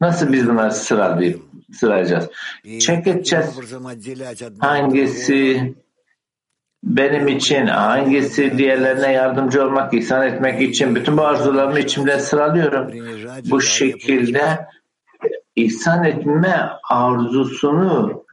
[0.00, 1.42] Nasıl biz bunları sıralayıp
[1.72, 2.30] sıralayacağız?
[2.80, 3.46] Check edeceğiz.
[4.58, 5.74] Hangisi
[6.84, 12.90] benim için hangisi diğerlerine yardımcı olmak, ihsan etmek için bütün bu arzularımı içimde sıralıyorum.
[13.50, 14.66] Bu şekilde
[15.56, 18.24] ihsan etme arzusunu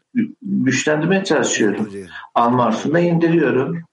[0.42, 1.90] güçlendirmeye çalışıyorum.
[2.36, 3.84] Alma arzusunu da indiriyorum.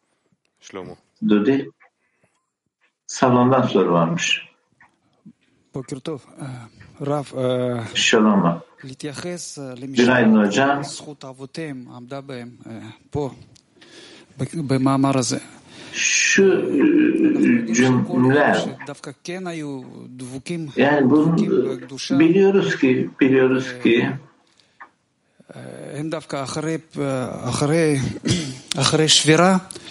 [1.29, 1.71] Dudi.
[3.07, 4.49] Salondan soru varmış.
[7.95, 8.61] Shalom.
[10.05, 10.85] Günaydın hocam.
[15.93, 16.43] Şu
[17.75, 18.65] cümleler
[20.77, 21.37] yani bunu
[22.21, 24.11] biliyoruz ki biliyoruz ki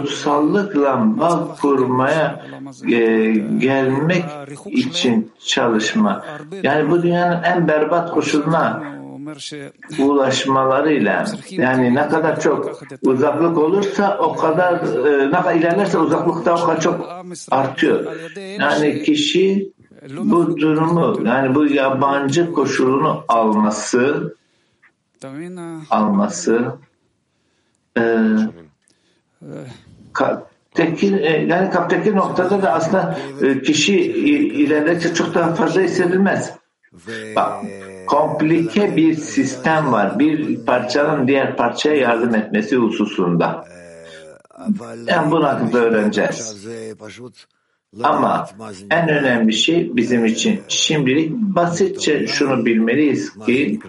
[0.00, 2.46] kutsallıkla bağ kurmaya
[2.92, 4.24] e, gelmek
[4.66, 6.24] için çalışma.
[6.62, 8.82] Yani bu dünyanın en berbat koşuluna
[9.98, 14.72] ulaşmalarıyla yani ne kadar çok uzaklık olursa o kadar
[15.06, 17.08] e, ne kadar ilerlerse uzaklık da o kadar çok
[17.50, 18.06] artıyor.
[18.58, 19.72] Yani kişi
[20.18, 24.34] bu durumu yani bu yabancı koşulunu alması
[25.90, 26.78] alması
[27.98, 28.02] e,
[30.12, 36.60] kaptaki e, yani kaptaki noktada da aslında e, kişi ilerledikçe çok daha fazla hissedilmez.
[37.36, 37.64] Bak,
[38.06, 40.18] komplike bir sistem var.
[40.18, 43.64] Bir parçanın diğer parçaya yardım etmesi hususunda.
[45.06, 46.66] Yani bunu hakkında öğreneceğiz.
[48.02, 48.48] Ama
[48.90, 53.80] en önemli şey bizim için şimdilik basitçe şunu bilmeliyiz ki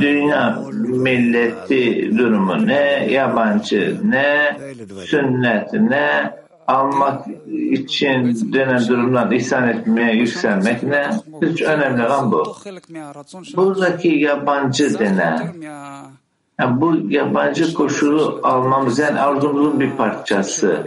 [0.00, 4.56] dünya milleti durumu ne, yabancı ne,
[5.04, 6.34] sünnet ne,
[6.66, 11.10] almak için denen durumdan ihsan etmeye yükselmek ne?
[11.42, 12.56] Hiç önemli olan bu.
[13.56, 15.54] Buradaki yabancı denen
[16.60, 20.86] yani bu yabancı koşulu almamız yani arzumuzun bir parçası.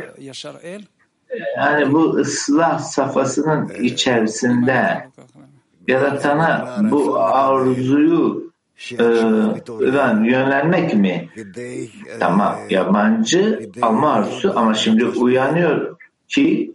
[1.57, 5.07] Yani bu ıslah safhasının içerisinde
[5.87, 8.51] yaratana bu arzuyu
[8.91, 9.03] e,
[10.23, 11.29] yönlenmek mi?
[12.19, 15.97] Tamam yabancı alma arzusu ama şimdi uyanıyor
[16.27, 16.73] ki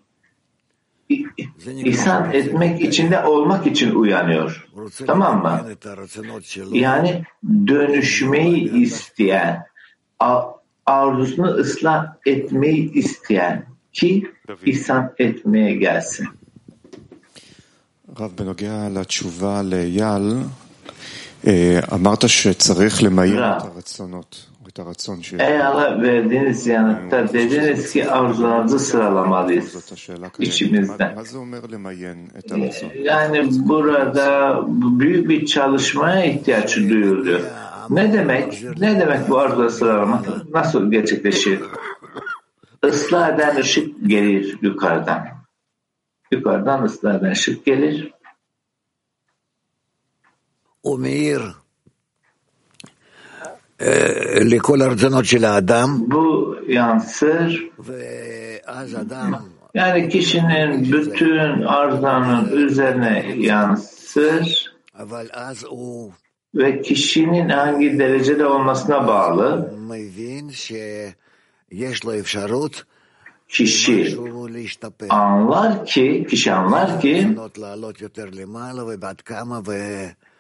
[1.67, 4.69] ihsan etmek içinde olmak için uyanıyor.
[5.07, 5.61] Tamam mı?
[6.73, 7.23] Yani
[7.67, 9.67] dönüşmeyi isteyen,
[10.87, 14.31] arzusunu ıslah etmeyi isteyen ki
[14.65, 16.29] ihsan etmeye gelsin.
[25.41, 29.75] Eyal'a verdiğiniz yanıtta dediniz ki arzularınızı sıralamalıyız
[30.39, 31.13] içimizde.
[33.03, 34.61] Yani burada
[35.01, 37.41] büyük bir çalışmaya ihtiyaç duyuluyor.
[37.91, 38.65] Ne demek?
[38.81, 40.27] Ne demek bu arzuları sıralamak?
[40.55, 41.61] Nasıl gerçekleşir?
[42.89, 45.32] Islah eden ışık gelir yukarıdan.
[46.32, 48.12] Yukarıdan ıslah eden ışık gelir.
[50.86, 51.42] ומאיר
[54.52, 55.90] לכל הרצונות של האדם.
[56.08, 57.70] Bu yansır.
[57.80, 66.12] ואז אדם Yani kişinin bütün arzularının üzerine yansır אבל אז הוא
[66.56, 69.72] ve kişinin hangi derecede olmasına bağlı
[73.53, 74.17] kişi
[75.11, 77.29] anlar ki, kişi anlar ki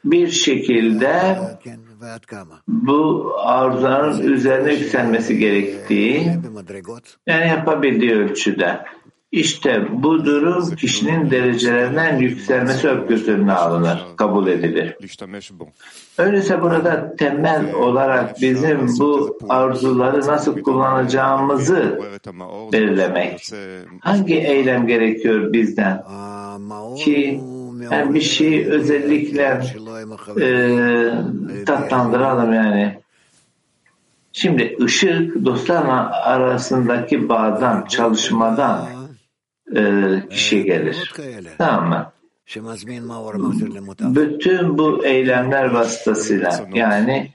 [0.05, 1.39] bir şekilde
[2.69, 6.31] bu arzuların üzerine yükselmesi gerektiği
[7.27, 8.81] yani yapabildiği ölçüde.
[9.33, 14.97] İşte bu durum kişinin derecelerinden yükselmesi öpgözününe alınır, kabul edilir.
[16.19, 22.01] Öyleyse burada temel olarak bizim bu arzuları nasıl kullanacağımızı
[22.73, 23.51] belirlemek.
[24.01, 26.05] Hangi eylem gerekiyor bizden?
[26.97, 27.41] Ki
[27.91, 29.61] yani bir şeyi özellikle
[30.41, 32.99] e, tatlandıralım yani.
[34.33, 39.02] Şimdi ışık dostlarla arasındaki bağdan, çalışmadan
[39.77, 39.83] e,
[40.31, 41.13] kişi gelir.
[41.59, 42.13] Tamam mı?
[44.01, 47.31] Bütün bu eylemler vasıtasıyla yani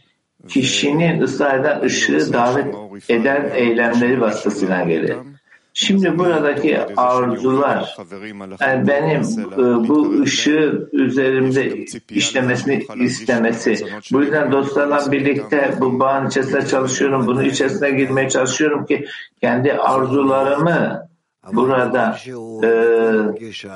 [0.48, 2.76] kişinin ısrar eden ışığı davet
[3.10, 5.16] eden eylemleri vasıtasıyla gelir.
[5.74, 7.96] Şimdi buradaki arzular,
[8.62, 9.22] yani benim
[9.54, 13.76] e, bu ışığı üzerimde işlemesini istemesi.
[14.12, 19.06] Bu yüzden dostlarla birlikte bu bağın içerisinde çalışıyorum, bunun içerisine girmeye çalışıyorum ki
[19.42, 21.08] kendi arzularımı
[21.54, 22.18] burada
[22.64, 22.68] e,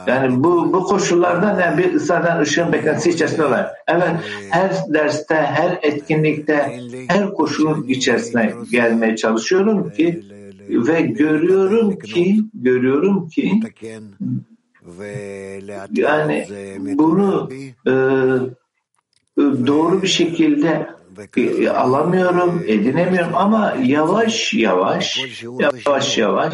[0.07, 3.71] yani bu bu koşullarda yani bir ısrardan ışığın beklentisi içerisinde var.
[3.88, 4.10] Evet
[4.49, 10.23] her derste, her etkinlikte, her koşulun içerisine gelmeye çalışıyorum ki
[10.69, 13.62] ve görüyorum ki görüyorum ki
[15.91, 16.47] yani
[16.97, 17.49] bunu
[17.88, 17.91] e,
[19.38, 20.88] doğru bir şekilde
[21.76, 25.19] alamıyorum, edinemiyorum ama yavaş yavaş
[25.86, 26.54] yavaş yavaş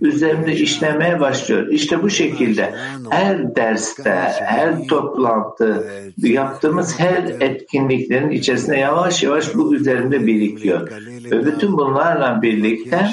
[0.00, 1.66] üzerimde işlemeye başlıyor.
[1.68, 2.74] İşte bu şekilde
[3.10, 4.12] her derste,
[4.44, 10.90] her toplantı, yaptığımız her etkinliklerin içerisinde yavaş yavaş bu üzerimde birikiyor.
[11.30, 13.08] Ve bütün bunlarla birlikte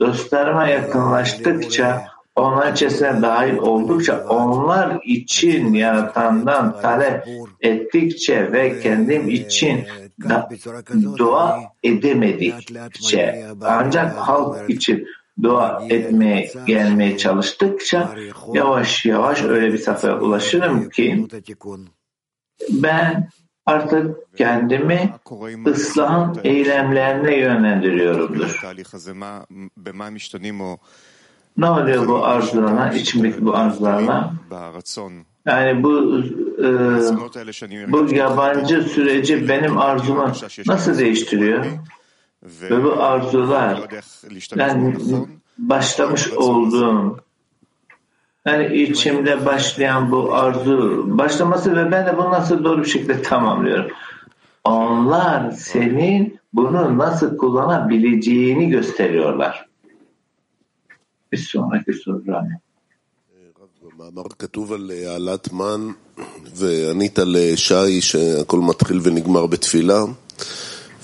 [0.00, 2.02] dostlarıma yakınlaştıkça
[2.36, 7.24] onlar içerisine dahil oldukça onlar için yaratandan talep
[7.60, 9.84] ettikçe ve kendim için
[10.28, 10.48] da
[11.18, 15.06] dua edemedikçe ancak halk için
[15.42, 18.14] dua etmeye gelmeye çalıştıkça
[18.54, 21.26] yavaş yavaş öyle bir safhaya ulaşırım ki
[22.70, 23.28] ben
[23.66, 25.14] artık kendimi
[25.66, 28.60] ıslahın eylemlerine yönlendiriyorumdur.
[31.60, 34.32] Ne oluyor bu arzularına, içimdeki bu arzularına?
[35.46, 36.18] Yani bu
[36.58, 40.32] e, bu yabancı süreci benim arzumu
[40.66, 41.64] nasıl değiştiriyor?
[42.42, 43.80] Ve bu arzular
[44.56, 44.96] ben
[45.58, 47.20] başlamış olduğum
[48.46, 53.90] yani içimde başlayan bu arzu başlaması ve ben de bunu nasıl doğru bir şekilde tamamlıyorum.
[54.64, 59.69] Onlar senin bunu nasıl kullanabileceğini gösteriyorlar.
[61.31, 62.59] Bir sonraki soru Rami.
[63.81, 65.91] במאמר כתוב על העלאת מן,
[66.55, 69.99] וענית לשי שהכל מתחיל ונגמר בתפילה,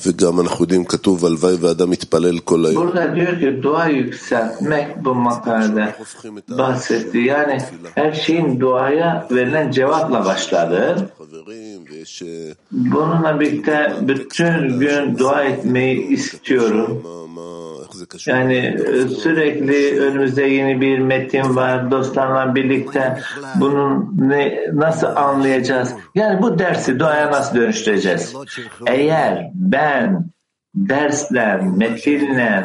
[0.06, 2.76] וגם אנחנו יודעים, כתוב, הלוואי ואדם מתפלל כל היום.
[2.76, 5.96] Burada diyor ki dua yükseltmek bu makalede
[6.50, 7.18] bahsetti.
[7.18, 7.58] Yani
[7.96, 11.10] her şeyin duaya verilen cevapla başladı.
[12.72, 17.04] Bununla birlikte bütün gün dua etmeyi istiyorum.
[18.26, 18.78] Yani
[19.24, 21.92] sürekli önümüzde yeni bir metin var.
[21.92, 23.20] Dostlarla birlikte
[23.56, 25.94] bunun ne, nasıl anlayacağız?
[26.16, 28.36] Yani bu dersi duaya nasıl dönüştüreceğiz?
[28.88, 29.85] Eğer ben
[30.75, 32.65] dersle, metinle,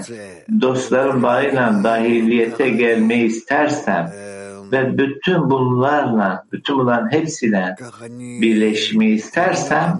[0.61, 4.11] dostların bağıyla dahiliyete gelmeyi istersem
[4.71, 7.75] ve bütün bunlarla, bütün bunların hepsiyle
[8.41, 9.99] birleşmeyi istersem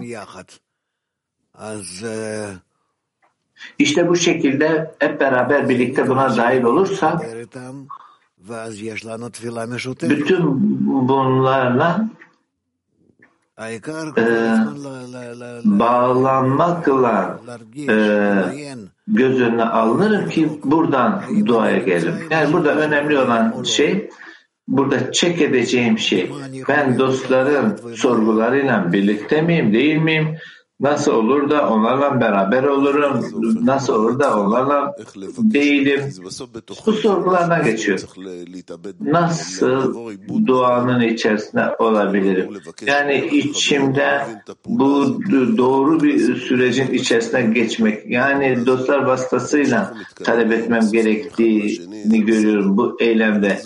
[3.78, 7.22] işte bu şekilde hep beraber birlikte buna dahil olursak
[10.02, 10.42] bütün
[11.08, 12.08] bunlarla
[14.18, 14.20] e,
[15.64, 17.40] bağlanmakla
[17.88, 17.94] e,
[19.06, 22.14] göz önüne alınır ki buradan duaya gelir.
[22.30, 24.10] Yani burada önemli olan şey
[24.68, 26.30] burada çek edeceğim şey.
[26.68, 30.36] Ben dostların sorgularıyla birlikte miyim değil miyim?
[30.80, 33.24] Nasıl olur da onlarla beraber olurum?
[33.66, 34.96] Nasıl olur da onlarla
[35.38, 36.00] değilim?
[36.86, 37.98] Bu sorgulardan geçiyor.
[39.00, 39.94] Nasıl
[40.46, 42.48] duanın içerisinde olabilirim?
[42.86, 44.26] Yani içimde
[44.66, 45.20] bu
[45.56, 48.10] doğru bir sürecin içerisine geçmek.
[48.10, 49.94] Yani dostlar vasıtasıyla
[50.24, 53.62] talep etmem gerektiğini görüyorum bu eylemde.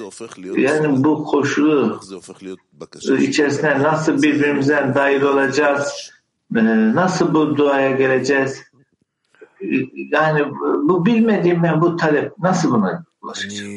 [0.56, 2.00] Yani bu koşulu
[3.18, 6.10] içerisine nasıl birbirimize dahil olacağız?
[6.50, 8.62] Nasıl bu duaya geleceğiz?
[10.12, 13.72] Yani bu bilmediğim ben bu talep nasıl buna ulaşacağım?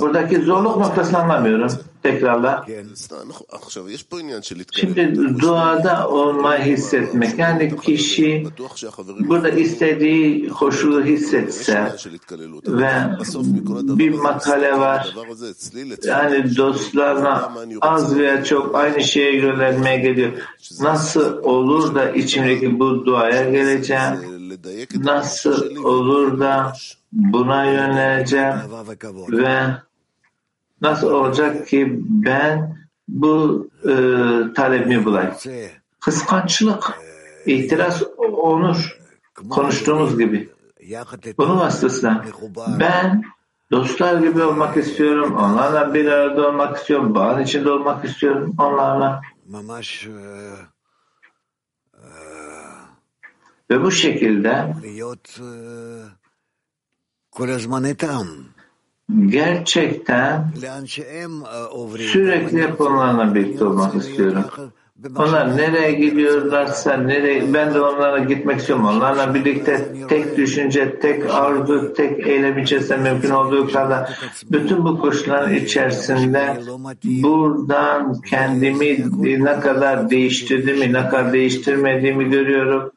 [0.00, 1.68] Buradaki zorluk noktasını anlamıyorum.
[2.02, 2.64] Tekrarla.
[4.80, 7.38] Şimdi duada olmayı hissetmek.
[7.38, 8.46] Yani kişi
[9.28, 11.72] burada istediği koşulu hissetse
[12.78, 12.90] ve
[13.98, 15.14] bir makale var.
[16.08, 20.32] Yani dostlarına az veya çok aynı şeye yönelmeye geliyor.
[20.80, 24.02] Nasıl olur da içimdeki bu duaya geleceğim?
[25.04, 26.72] Nasıl olur da
[27.12, 28.54] buna yöneleceğim
[29.28, 29.68] ve
[30.80, 32.78] nasıl olacak ki ben
[33.08, 33.92] bu e,
[34.54, 35.34] talebimi bulayım?
[36.00, 36.98] Kıskançlık,
[37.46, 38.98] itiraz, onur
[39.50, 40.48] konuştuğumuz gibi.
[41.38, 42.24] Bunun vasıtasıyla
[42.80, 43.22] ben
[43.70, 49.20] dostlar gibi olmak istiyorum, onlarla bir arada olmak istiyorum, bağın içinde olmak istiyorum onlarla.
[53.70, 54.74] Ve bu şekilde
[59.26, 60.52] gerçekten
[61.98, 64.44] sürekli hep onlarla birlikte olmak istiyorum.
[65.16, 68.86] Onlar nereye gidiyorlarsa nereye ben de onlara gitmek istiyorum.
[68.86, 74.18] Onlarla birlikte tek düşünce, tek arzu, tek eylem içerisinde mümkün olduğu kadar
[74.50, 76.60] bütün bu koşulların içerisinde
[77.02, 78.98] buradan kendimi
[79.44, 82.93] ne kadar değiştirdiğimi, ne kadar değiştirmediğimi görüyorum.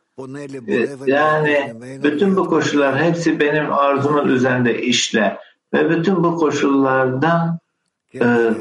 [1.06, 5.38] Yani bütün bu koşullar hepsi benim arzumun üzerinde işle
[5.74, 7.60] ve bütün bu koşullardan
[8.22, 8.54] e,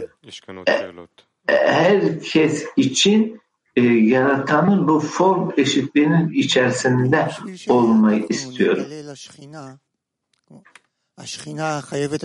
[1.46, 3.40] herkes için
[3.76, 7.30] e, yaratanın bu form eşitliğinin içerisinde
[7.68, 8.84] olmayı istiyorum.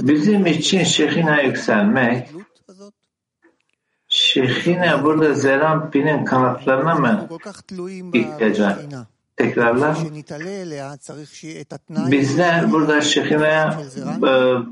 [0.01, 2.29] Bizim için Şehina yükselmek
[4.07, 7.27] Şehina burada Zerampi'nin kanatlarına mı
[8.13, 8.77] ihtiyacı
[9.41, 9.97] tekrarlar.
[12.11, 13.69] Bizler burada Şehine'ye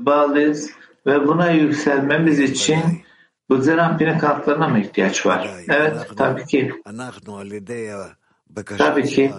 [0.06, 0.70] bağlıyız
[1.06, 2.82] ve buna yükselmemiz için
[3.48, 5.50] bu Zerampin'in kanatlarına mı ihtiyaç var?
[5.68, 6.72] Evet, tabii ki.
[8.78, 9.32] Tabii ki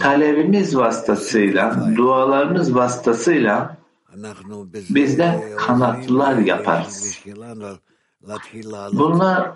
[0.00, 3.76] talebimiz vasıtasıyla, dualarımız vasıtasıyla
[4.74, 7.18] bizden kanatlılar yaparız.
[8.92, 9.52] Bunlar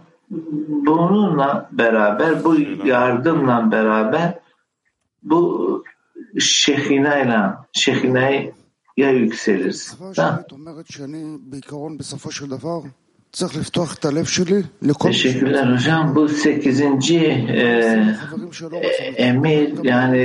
[0.87, 2.57] bununla beraber, bu
[2.87, 4.39] yardımla beraber
[5.23, 5.85] bu
[6.39, 8.53] şehinayla, şehinaya
[8.97, 9.97] yükseliriz.
[10.17, 10.47] Da.
[15.13, 16.15] Teşekkürler hocam.
[16.15, 18.17] Bu sekizinci e,
[19.17, 20.19] emir yani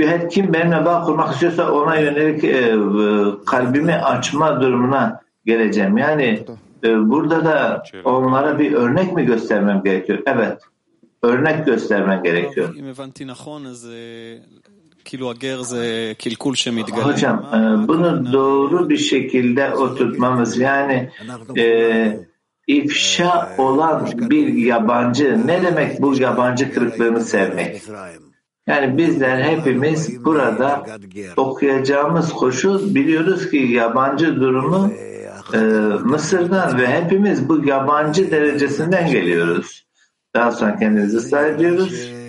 [0.00, 2.74] e, her kim benimle bağ kurmak istiyorsa ona yönelik e,
[3.46, 5.98] kalbimi açma durumuna geleceğim.
[5.98, 6.46] Yani e,
[6.84, 10.18] burada da onlara bir örnek mi göstermem gerekiyor?
[10.26, 10.62] Evet.
[11.22, 12.74] Örnek göstermem gerekiyor.
[17.12, 17.46] Hocam
[17.88, 21.10] bunu doğru bir şekilde oturtmamız yani
[21.58, 22.26] e,
[22.66, 27.82] ifşa olan bir yabancı ne demek bu yabancı kırıklığını sevmek?
[28.66, 30.86] Yani bizler hepimiz burada
[31.36, 34.92] okuyacağımız koşul biliyoruz ki yabancı durumu
[35.53, 35.57] e,
[36.03, 39.85] Mısır'dan ve hepimiz bu yabancı derecesinden geliyoruz.
[40.33, 42.19] Daha sonra kendimizi ıslah ediyoruz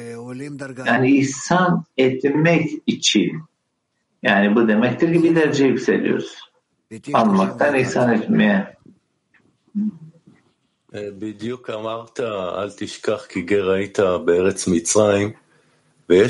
[0.86, 3.42] yani ihsan etmek için
[4.22, 6.38] yani bu demektir ki bir derece yükseliyoruz.
[7.12, 8.80] Almaktan ihsan etmeye.
[10.94, 12.20] בדיוק אמרת,
[12.60, 15.32] אל תשכח כי גר היית בארץ מצרים.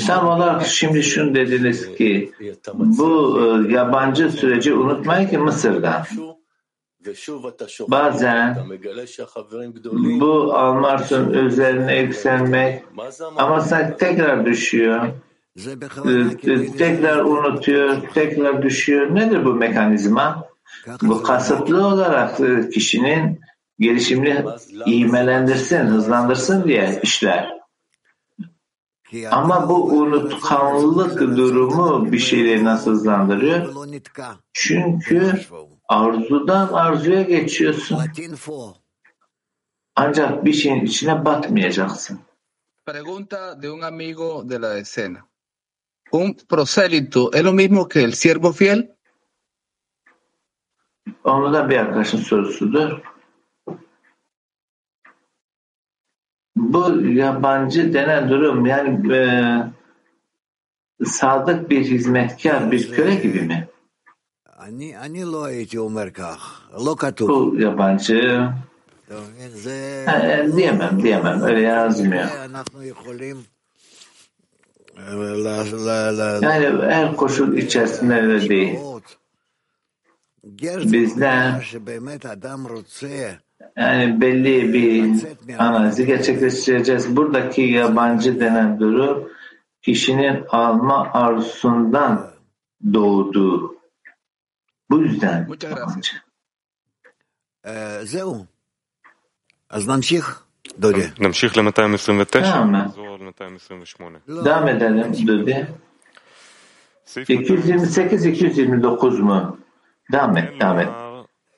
[0.07, 2.31] Tam olarak şimdi şunu dediniz ki
[2.75, 3.39] bu
[3.69, 6.03] yabancı süreci unutmayın ki Mısır'dan.
[7.88, 8.58] Bazen
[10.20, 12.84] bu almarsın üzerine yükselmek
[13.36, 15.08] ama sen tekrar düşüyor.
[16.78, 19.14] Tekrar unutuyor, tekrar düşüyor.
[19.14, 20.48] Nedir bu mekanizma?
[21.02, 22.36] Bu kasıtlı olarak
[22.72, 23.40] kişinin
[23.78, 24.44] gelişimini
[24.86, 27.56] iğmelendirsin, hızlandırsın diye işler.
[29.30, 33.74] Ama bu unutkanlık durumu bir şeyleri nasıl hızlandırıyor?
[34.52, 35.40] Çünkü
[35.88, 37.98] arzudan arzuya geçiyorsun.
[39.96, 42.20] Ancak bir şeyin içine batmayacaksın.
[42.86, 45.26] Pregunta de un amigo de la decena.
[46.12, 48.96] ¿Un prosélito es lo mismo que el siervo fiel?
[51.24, 53.00] Onu da bir arkadaşın sorusudur.
[56.56, 59.20] Bu yabancı denen durum yani e,
[61.04, 63.68] sadık bir hizmetkar, bir köle gibi mi?
[67.28, 68.48] Bu yabancı
[69.10, 71.42] e, diyemem, diyemem.
[71.42, 72.24] Öyle yazmıyor.
[76.42, 78.78] Yani her koşul içerisinde öyle değil.
[80.92, 81.76] Bizler
[83.76, 85.24] yani belli bir
[85.58, 87.16] analizi gerçekleştireceğiz.
[87.16, 89.28] Buradaki yabancı denen durum
[89.82, 92.30] kişinin alma arzusundan
[92.94, 93.75] doğduğu.
[94.89, 96.15] Bu yüzden yabancı.
[98.03, 98.45] זהו.
[99.69, 100.43] אז נמשיך,
[100.79, 101.07] דודי.
[101.19, 102.71] נמשיך ל-229, Tamam.
[102.71, 104.19] נחזור על 228.
[104.27, 105.67] Devam edelim Dodi.
[107.05, 109.57] 228-229 mu?
[110.13, 110.89] Devam et, devam et.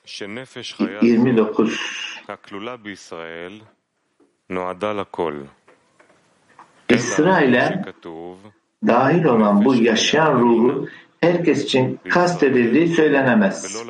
[0.04, 1.78] שנפש חיה 29.
[2.28, 3.60] הכלולה בישראל
[4.50, 5.42] נועדה לכל.
[6.92, 8.46] İsrail'e כתוב
[8.86, 10.88] dahil olan bu yaşayan ruhu
[11.21, 13.83] herkes için kastedildiği söylenemez.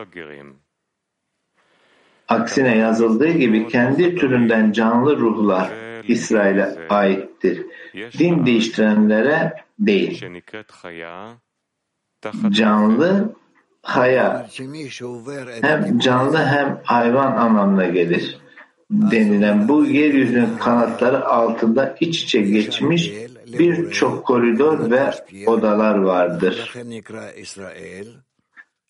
[2.27, 5.71] Aksine yazıldığı gibi kendi türünden canlı ruhlar
[6.07, 7.65] İsrail'e aittir.
[8.19, 10.25] Din değiştirenlere değil.
[12.49, 13.35] Canlı
[13.81, 14.47] haya.
[15.61, 18.37] Hem canlı hem hayvan anlamına gelir.
[18.91, 23.11] Denilen bu yeryüzünün kanatları altında iç içe geçmiş
[23.53, 25.11] birçok koridor ve
[25.47, 26.73] odalar vardır.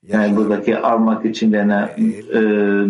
[0.04, 2.42] Yani buradaki almak için denen e,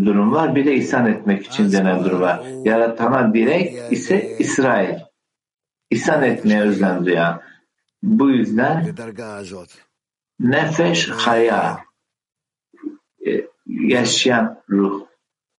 [0.06, 0.56] durum var.
[0.56, 2.44] Bir de ihsan etmek için denen durum var.
[2.66, 5.00] Yaratana direkt ise İsrail.
[5.90, 7.42] İhsan etmeye özlem duyan.
[8.04, 8.96] Bu yüzden
[10.40, 11.84] nefeş haya
[13.28, 13.32] e,
[13.66, 15.06] yaşayan ruh.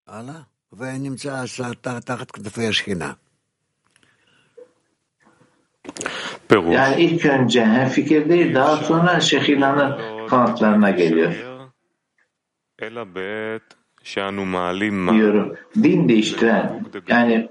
[0.07, 1.45] Allah ve nimca
[1.83, 3.17] tahtat kıdfeye şkina.
[6.51, 6.73] Beruf.
[6.73, 11.33] Yani ilk önce hem fikir değil daha sonra şehirlanın kanatlarına geliyor.
[15.15, 15.57] Diyorum.
[15.75, 17.49] Din değiştiren yani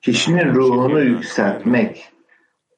[0.00, 2.08] kişinin ruhunu yükseltmek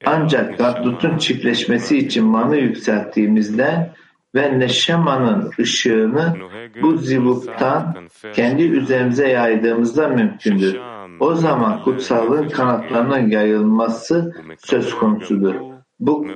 [0.06, 3.90] ancak Gaddut'un çiftleşmesi için manı yükselttiğimizde
[4.34, 6.36] ve neşemanın ışığını
[6.82, 7.96] bu zivuktan
[8.32, 10.80] kendi üzerimize yaydığımızda mümkündür
[11.20, 15.54] o zaman kutsallığın kanatlarının yayılması söz konusudur.
[16.00, 16.26] Bu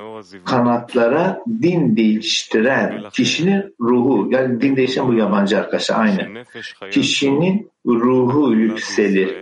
[0.45, 6.45] kanatlara din değiştiren kişinin ruhu, yani din değişen bu yabancı arkadaşlar aynı.
[6.91, 9.37] Kişinin ruhu yükselir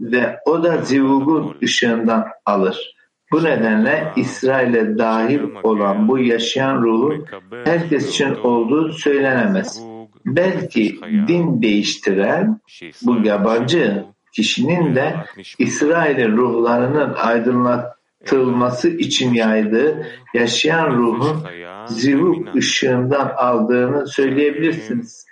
[0.00, 2.94] ve o da zivugun ışığından alır.
[3.32, 7.24] Bu nedenle İsrail'e dahil olan bu yaşayan ruhun
[7.64, 9.82] herkes için olduğu söylenemez.
[10.26, 12.60] Belki din değiştiren
[13.02, 15.14] bu yabancı kişinin de
[15.58, 21.46] İsrail'in ruhlarının aydınlatılması için yaydığı yaşayan ruhun
[21.86, 25.26] zivuk ışığından aldığını söyleyebilirsiniz.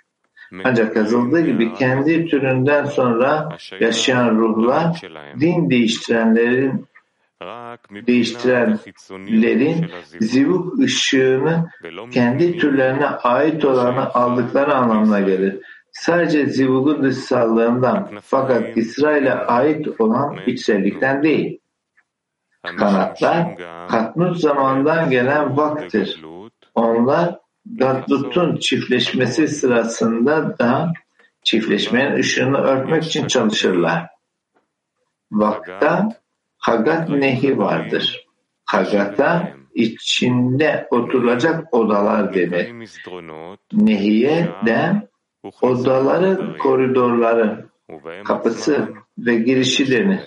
[0.63, 5.01] Ancak yazıldığı gibi kendi türünden sonra yaşayan ruhlar
[5.39, 6.87] din değiştirenlerin
[8.07, 9.85] değiştirenlerin
[10.19, 11.69] zivuk ışığını
[12.11, 15.55] kendi türlerine ait olanı aldıkları anlamına gelir.
[16.01, 21.59] Sadece zivugun dışsallığından fakat İsrail'e ait olan içsellikten değil.
[22.63, 23.57] Kanatlar
[23.89, 26.23] Katnut zamandan gelen vaktir.
[26.75, 30.93] Onlar Gatlut'un çiftleşmesi sırasında da
[31.43, 34.07] çiftleşmenin ışığını örtmek için çalışırlar.
[35.31, 36.09] Vakta
[36.57, 37.09] Hagat.
[37.09, 38.25] Nehi vardır.
[38.65, 42.73] Hagata içinde oturacak odalar denir.
[43.73, 45.07] Nehiye de
[45.61, 47.65] odaların koridorları,
[48.25, 50.19] kapısı ve girişi denir.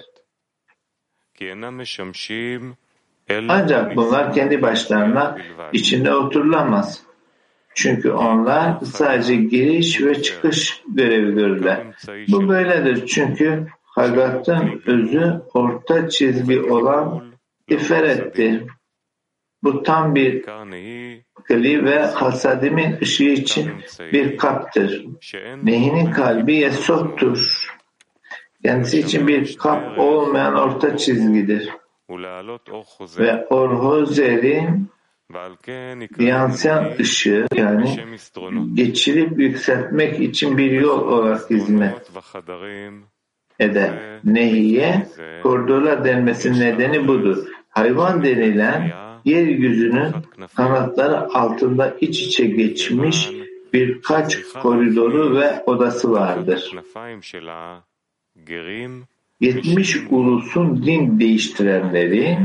[3.48, 5.38] Ancak bunlar kendi başlarına
[5.72, 7.02] içinde oturulamaz.
[7.74, 11.86] Çünkü onlar sadece giriş ve çıkış görevi görürler.
[12.28, 17.32] Bu böyledir çünkü Hagat'ın özü orta çizgi olan
[17.68, 18.62] iferettir.
[19.62, 20.42] Bu tam bir
[21.44, 23.70] kli ve hasadimin ışığı için
[24.12, 25.04] bir kaptır.
[25.62, 27.66] Nehinin kalbi Yesod'tur.
[28.62, 31.68] Kendisi için bir kap olmayan orta çizgidir.
[33.18, 34.90] Ve Orhozer'in
[36.18, 37.96] yansıyan ışığı yani
[38.74, 42.10] geçirip yükseltmek için bir yol olarak hizmet
[43.58, 44.20] eder.
[44.24, 45.06] Nehiye
[45.42, 47.46] koridorlar denmesinin nedeni budur.
[47.68, 48.92] Hayvan denilen
[49.24, 50.12] yeryüzünün
[50.54, 53.30] kanatları altında iç içe geçmiş
[53.72, 56.76] birkaç koridoru ve odası vardır.
[59.40, 62.38] 70 ulusun din değiştirenleri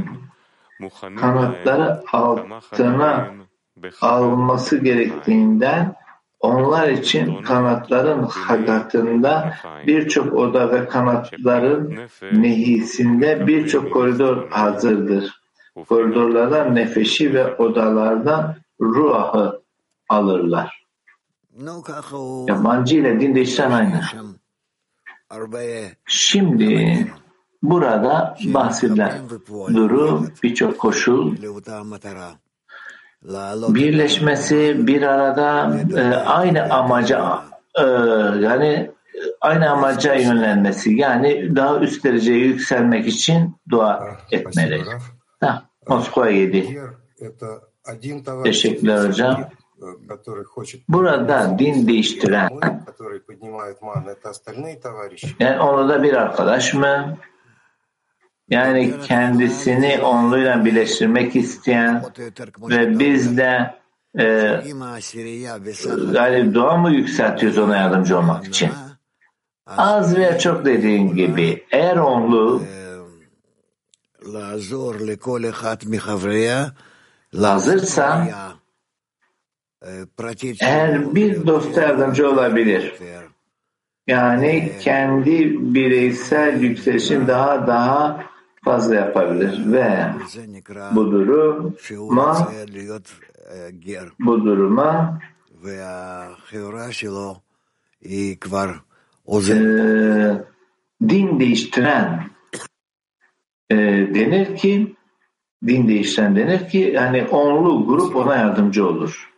[1.15, 3.33] kanatları altına
[4.01, 5.95] alması gerektiğinden
[6.39, 9.53] onlar için kanatların hagatında
[9.87, 11.99] birçok oda ve kanatların
[12.31, 15.44] nehisinde birçok koridor hazırdır.
[15.83, 19.61] Koridorlardan nefeşi ve odalardan ruahı
[20.09, 20.85] alırlar.
[22.47, 24.01] Yabancı ile din değiştiren aynı.
[26.05, 27.07] Şimdi
[27.63, 29.29] burada bahsedilen
[29.75, 31.35] durum birçok koşul
[33.75, 37.41] birleşmesi bir arada e, aynı amaca
[37.75, 37.83] e,
[38.39, 38.91] yani
[39.41, 44.83] aynı amaca yönlenmesi yani daha üst dereceye yükselmek için dua etmeli.
[45.45, 46.81] Ha, Moskova 7.
[48.43, 49.49] Teşekkürler hocam.
[50.89, 52.49] Burada din değiştiren
[55.39, 57.17] yani onu da bir arkadaş mı?
[58.49, 62.03] Yani kendisini onluyla birleştirmek isteyen
[62.59, 63.75] ve biz de
[64.17, 64.23] e,
[66.13, 68.69] yani dua mı yükseltiyoruz ona yardımcı olmak için?
[69.67, 72.63] Az veya çok dediğin gibi eğer onlu
[77.47, 78.27] hazırsa
[80.61, 82.93] eğer bir dosta yardımcı olabilir.
[84.07, 88.23] Yani kendi bireysel yükselişin daha daha
[88.63, 90.05] fazla yapabilir ve
[90.91, 91.65] bu duruma
[94.19, 95.19] bu duruma
[99.55, 102.34] e, din değiştiren
[103.69, 103.75] e,
[104.15, 104.95] denir ki
[105.67, 109.31] din değiştiren denir ki yani onlu grup ona yardımcı olur.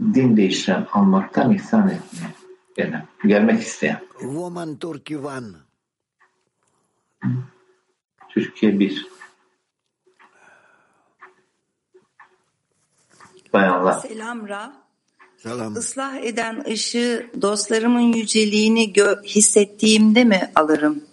[0.00, 2.34] Din değiştiren almaktan ihsan etmeye
[2.76, 4.00] gelen, gelmek isteyen.
[4.20, 5.46] Woman Turkey One.
[8.28, 9.06] Türkiye bir.
[13.52, 13.92] Bayanlar.
[13.92, 14.83] Selam Ra
[15.76, 21.04] ıslah eden ışığı dostlarımın yüceliğini gö- hissettiğimde mi alırım?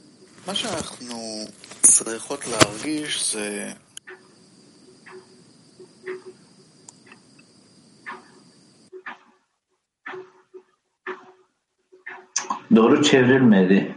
[12.76, 13.96] Doğru çevrilmedi.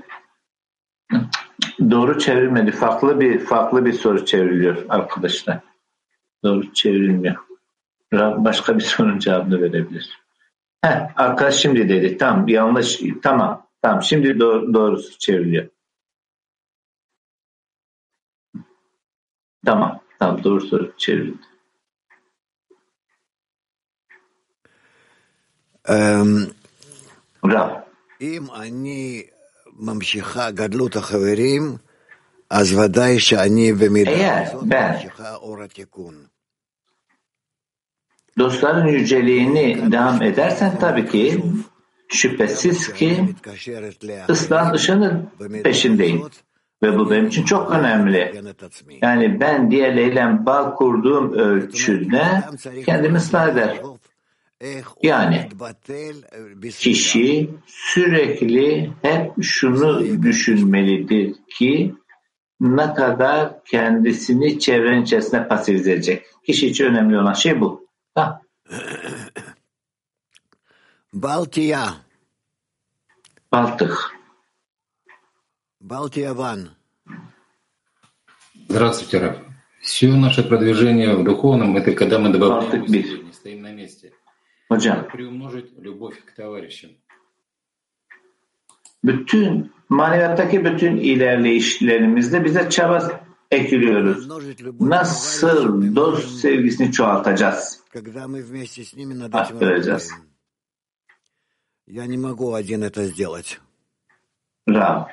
[1.90, 2.72] Doğru çevrilmedi.
[2.72, 5.60] Farklı bir farklı bir soru çevriliyor arkadaşlar.
[6.44, 7.36] Doğru çevrilmiyor.
[8.12, 10.23] Başka bir sorunun cevabını verebilir.
[10.83, 12.17] Heh, arkadaş şimdi dedi.
[12.17, 13.01] Tamam yanlış.
[13.23, 13.67] Tamam.
[13.81, 15.69] Tamam şimdi doğru, doğrusu çevriliyor.
[19.65, 19.99] Tamam.
[20.19, 21.49] Tamam doğru soru çevrildi.
[27.43, 27.83] רב.
[28.21, 29.23] אם אני
[29.79, 31.77] ממשיכה גדלות החברים,
[32.49, 36.32] אז ודאי שאני במידה הזאת ממשיכה אור התיקון.
[38.38, 41.42] Dostların yüceliğini devam edersen tabii ki
[42.08, 43.28] şüphesiz ki
[44.30, 45.30] ıslah ışığının
[45.64, 46.22] peşindeyim.
[46.82, 48.42] Ve bu benim için çok önemli.
[49.02, 52.24] Yani ben diğerleriyle bağ kurduğum ölçüde
[52.86, 53.80] kendimi ıslah eder.
[55.02, 55.48] Yani
[56.78, 61.94] kişi sürekli hep şunu düşünmelidir ki
[62.60, 66.26] ne kadar kendisini çevrenin içerisinde pasifize edecek.
[66.46, 67.83] Kişi için önemli olan şey bu.
[71.14, 71.94] Baltiya.
[73.52, 74.10] Baltık.
[75.80, 76.70] Балтия Ван.
[78.68, 79.36] Здравствуйте, Раф.
[79.80, 84.12] Все наше продвижение в духовном– это когда мы добавляем не стоим на месте.
[84.68, 85.08] Hocam.
[85.12, 86.90] Приумножить любовь к товарищам.
[89.04, 94.28] Bütün maneviyattaki bütün ilerleyişlerimizde bize çaba ekliyoruz.
[94.80, 97.80] Nasıl dost sevgisini çoğaltacağız?
[99.32, 100.10] Arttıracağız.
[101.87, 103.59] Я не могу один это сделать.
[104.67, 105.07] Rab.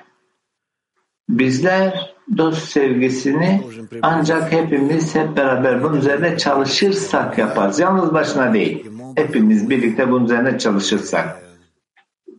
[1.28, 3.66] Bizler dost sevgisini
[4.02, 7.78] ancak hepimiz hep beraber bunun üzerine çalışırsak yaparız.
[7.78, 8.90] Yalnız başına değil.
[9.16, 11.42] Hepimiz birlikte bunun üzerine çalışırsak.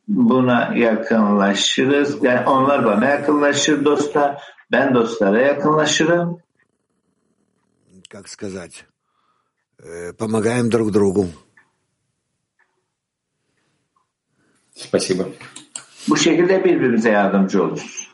[0.08, 2.24] Buna yakınlaşırız.
[2.24, 4.44] Yani onlar bana yakınlaşır dostlar.
[4.72, 6.40] Ben dostlara yakınlaşırım.
[8.10, 8.86] Как сказать?
[10.18, 11.28] Помогаем друг другу.
[14.75, 15.25] Спасибо.
[16.09, 18.09] Bu şekilde birbirimize yardımcı oluruz.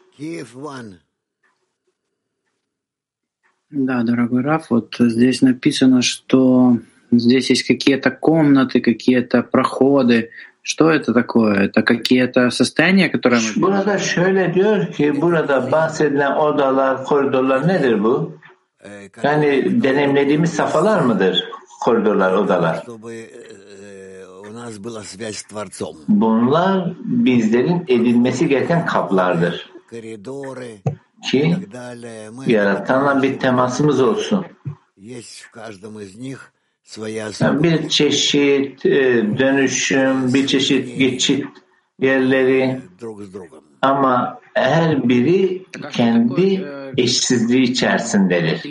[3.71, 6.79] Да, дорогой Раф, вот здесь написано, что
[7.13, 10.31] здесь есть какие-то комнаты, какие-то проходы.
[10.63, 11.65] Что это такое?
[11.65, 13.63] Это какие-то состояния, которые мы...
[13.63, 18.39] Burada şöyle diyor ki burada bahsedilen odalar, koridorlar nedir bu?
[19.23, 21.45] Yani deneyimlediğimiz safhalar mıdır?
[21.81, 22.85] Koridorlar, odalar.
[26.09, 29.71] Bunlar bizlerin edilmesi gereken kaplardır.
[31.31, 31.57] Ki
[32.47, 34.47] yaratanla bir temasımız olsun.
[37.47, 38.85] Yani bir çeşit
[39.39, 41.47] dönüşüm, bir çeşit geçit
[42.01, 42.81] yerleri
[43.83, 48.63] ama her biri kendi eşsizliği içerisindedir.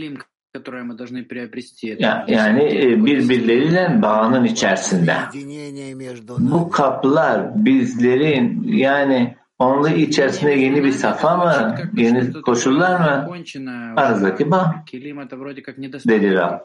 [2.28, 2.62] Yani
[3.06, 5.14] birbirleriyle bağının içerisinde.
[6.52, 13.26] Bu kaplar bizlerin yani onun içerisinde yeni bir safa mı, yeni koşullar mı?
[13.98, 14.84] Aradaki bağ.
[16.10, 16.60] Dedi Rab.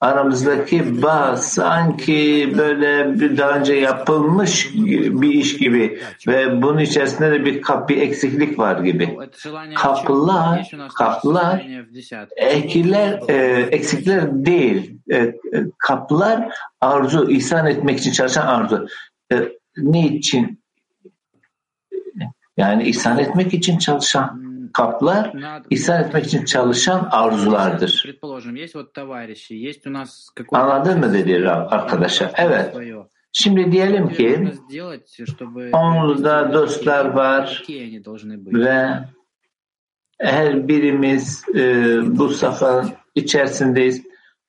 [0.00, 7.44] Aramızdaki bağ sanki böyle bir daha önce yapılmış bir iş gibi ve bunun içerisinde de
[7.44, 9.18] bir kap, bir eksiklik var gibi.
[9.74, 11.66] Kapılar, kapılar
[12.36, 14.98] ekler, e, eksikler değil.
[15.12, 15.34] E,
[15.78, 18.86] kapılar arzu, ihsan etmek için çalışan arzu.
[19.32, 19.36] E,
[19.76, 20.62] ne için?
[22.56, 25.32] Yani ihsan etmek için çalışan kaplar
[25.70, 28.04] ihsan etmek için çalışan arzulardır.
[30.52, 32.32] Anladın mı dedi Rab arkadaşa?
[32.36, 32.76] Evet.
[33.32, 34.52] Şimdi diyelim ki
[35.72, 37.64] onda dostlar var
[38.52, 38.98] ve
[40.20, 44.02] her birimiz e, bu safhanın içerisindeyiz.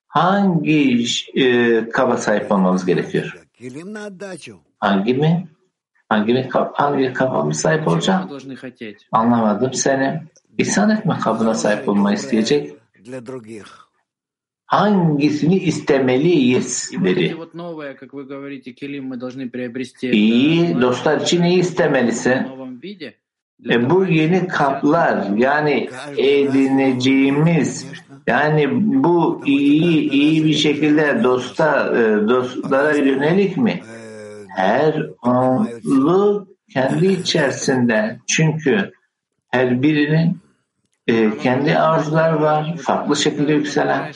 [0.07, 1.05] Hangi
[1.35, 3.47] e, kaba sahip olmamız gerekiyor?
[4.79, 5.47] Hangi mi?
[6.09, 8.29] Hangi, hangi kaba sahip olacağım?
[9.11, 10.21] Anlamadım seni.
[10.57, 12.73] İhsan etme kabına sahip olmayı isteyecek.
[14.65, 17.35] Hangisini istemeliyiz dedi.
[20.13, 22.37] İyi, dostlar için iyi istemelisin.
[23.69, 27.87] E bu yeni kaplar yani edineceğimiz
[28.27, 28.67] yani
[29.03, 31.93] bu iyi iyi bir şekilde dosta
[32.29, 33.81] dostlara yönelik mi?
[34.58, 38.92] Her onlu kendi içerisinde çünkü
[39.48, 40.38] her birinin
[41.06, 44.12] e, kendi arzular var, farklı şekilde yükselen.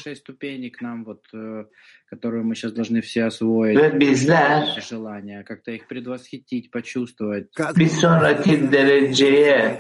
[2.11, 3.79] которые мы сейчас должны все освоить.
[3.79, 7.49] Ve bizler желания, как-то их предвосхитить, почувствовать.
[7.77, 9.79] Bir sonraki dereceye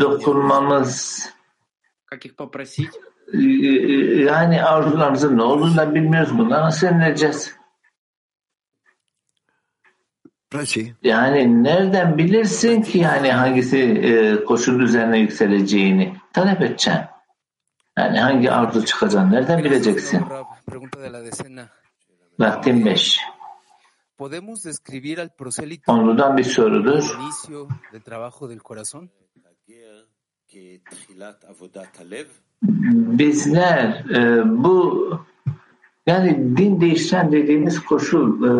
[0.00, 1.28] dokunmamız
[2.06, 2.90] Как их попросить?
[4.28, 6.38] yani arzularımızın ne olduğunu bilmiyoruz.
[6.38, 7.56] Bunları nasıl önleyeceğiz?
[11.03, 16.93] Yani nereden bilirsin ki yani hangisi e, koşul üzerine yükseleceğini talep edeceksin.
[17.97, 20.21] Yani hangi arzu çıkacağını nereden bileceksin?
[22.39, 23.19] Vaktim beş.
[25.87, 27.17] Onludan bir sorudur.
[33.19, 35.19] Bizler e, bu
[36.09, 38.51] yani din değiştiren dediğimiz koşul e,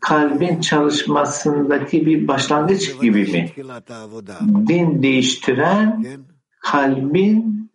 [0.00, 3.50] kalbin çalışmasındaki bir başlangıç gibi mi?
[4.68, 6.06] Din değiştiren
[6.60, 7.70] kalbin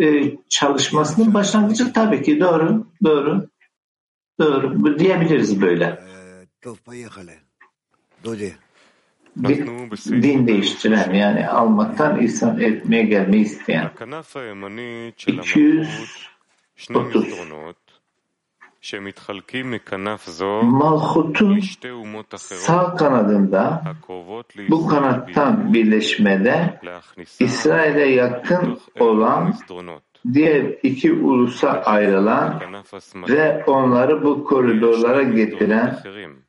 [0.00, 3.48] e, çalışmasının başlangıcı tabii ki doğru, doğru,
[4.40, 4.98] doğru.
[4.98, 6.00] Diyebiliriz böyle.
[10.22, 13.90] Din, değiştiren yani almaktan insan etmeye gelmeyi isteyen.
[15.08, 16.25] 230
[20.62, 21.60] Malhut'un
[22.36, 23.82] sağ kanadında
[24.68, 26.80] bu kanattan birleşmede
[27.40, 29.54] İsrail'e yakın olan
[30.32, 32.62] diğer iki ulusa ayrılan
[33.28, 35.98] ve onları bu koridorlara getiren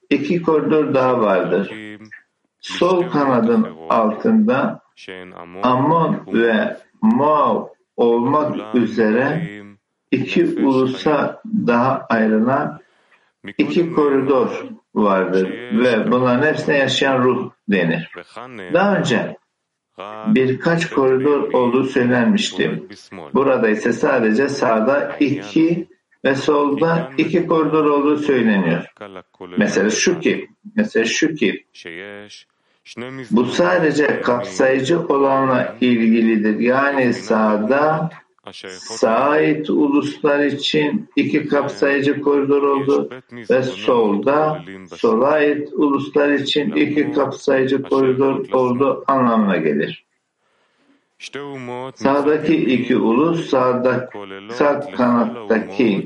[0.09, 1.71] iki koridor daha vardır.
[2.59, 4.81] Sol kanadın altında
[5.63, 7.67] Ammon ve Moab
[7.97, 9.57] olmak üzere
[10.11, 12.79] iki ulusa daha ayrılan
[13.57, 18.11] iki koridor vardır ve bunların hepsine yaşayan ruh denir.
[18.73, 19.37] Daha önce
[20.27, 22.83] birkaç koridor olduğu söylenmişti.
[23.33, 25.87] Burada ise sadece sağda iki
[26.25, 28.85] ve solda iki koridor olduğu söyleniyor.
[29.57, 31.65] Mesela şu ki, mesela şu ki,
[33.31, 36.59] bu sadece kapsayıcı olanla ilgilidir.
[36.59, 38.09] Yani sağda
[38.79, 43.09] Sait uluslar için iki kapsayıcı koridor oldu
[43.49, 44.63] ve solda
[44.95, 50.07] sola ait uluslar için iki kapsayıcı koridor oldu anlamına gelir.
[51.95, 54.09] Sağdaki iki ulus, sağda,
[54.51, 56.03] sağ kanattaki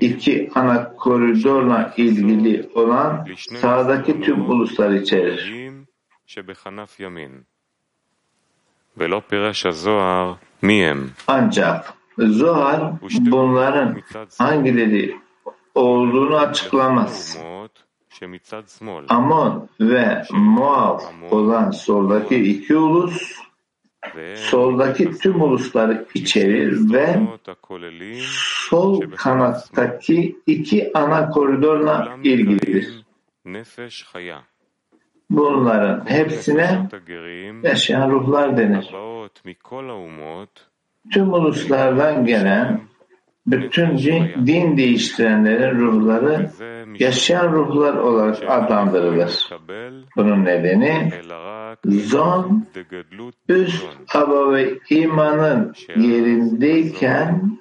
[0.00, 3.26] iki ana koridorla ilgili olan
[3.60, 5.70] sağdaki tüm uluslar içerir.
[11.26, 14.02] Ancak Zohar bunların
[14.38, 15.16] hangileri
[15.74, 17.38] olduğunu açıklamaz.
[19.08, 23.36] Amon ve Moab olan soldaki iki ulus
[24.36, 27.20] soldaki tüm ulusları içerir ve
[28.70, 33.04] sol kanattaki iki ana koridorla ilgilidir.
[35.30, 36.88] Bunların hepsine
[37.62, 38.94] yaşayan ruhlar denir.
[41.12, 42.80] Tüm uluslardan gelen
[43.46, 46.50] bütün din, din değiştirenlerin ruhları
[46.98, 49.50] yaşayan ruhlar olarak adlandırılır.
[50.16, 51.10] Bunun nedeni
[51.86, 52.66] zon
[53.48, 57.58] üst aba ve imanın yerindeyken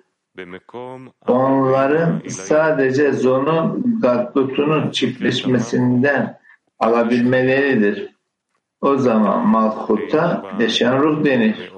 [1.28, 6.38] onların sadece zonun gatlutunun çiftleşmesinden
[6.80, 8.16] alabilmeleridir.
[8.82, 11.72] O zaman malhuta yaşayan ruh denir.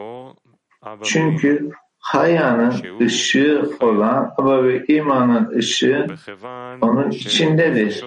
[1.03, 1.69] Çünkü
[1.99, 6.07] hayanın ışığı olan ama ve imanın ışığı
[6.81, 8.05] onun içindedir.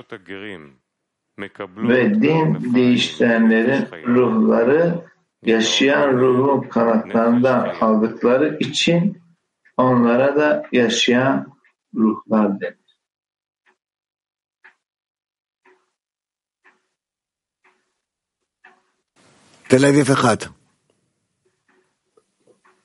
[1.76, 4.95] Ve din değiştirenlerin ruhları
[5.45, 9.18] yaşayan ruhun kanatlarından aldıkları için
[9.76, 11.47] onlara da yaşayan
[11.95, 12.80] ruhlar denir.
[19.69, 20.38] תל אביב אחד.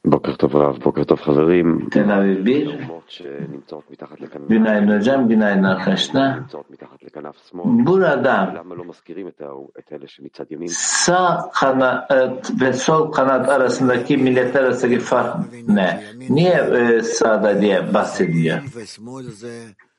[0.05, 1.89] בוקר טוב רב, בוקר טוב חברים.
[1.91, 2.91] תל אביב bir.
[4.49, 6.39] Günaydın hocam, günaydın arkadaşlar.
[7.63, 8.47] Burada
[10.69, 12.11] sağ kanat
[12.61, 15.37] ve sol kanat arasındaki milletler arasındaki fark
[15.69, 16.05] ne?
[16.29, 18.59] Niye e, sağda diye bahsediyor?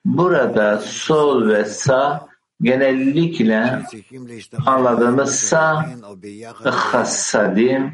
[0.06, 2.28] Burada sol ve sağ
[2.63, 3.83] genellikle
[4.67, 5.87] anladığımız sağ
[6.65, 7.93] hassadim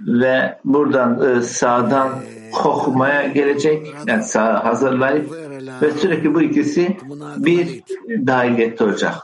[0.00, 5.32] ve buradan sağdan kokmaya gelecek yani sağ hazırlayıp
[5.82, 6.96] ve sürekli bu ikisi
[7.36, 7.82] bir
[8.26, 9.14] dahiliyette olacak.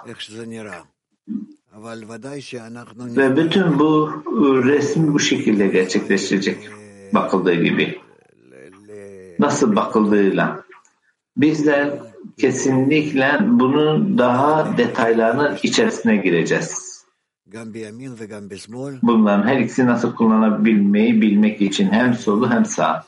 [2.99, 4.12] Ve bütün bu
[4.64, 6.68] resim bu şekilde gerçekleşecek
[7.14, 8.01] bakıldığı gibi.
[9.38, 10.64] Nasıl bakıldığıyla.
[11.36, 12.07] Bizler
[12.38, 16.88] kesinlikle bunun daha detaylarının içerisine gireceğiz.
[19.02, 23.04] Bunların her ikisi nasıl kullanabilmeyi bilmek için hem solu hem sağ.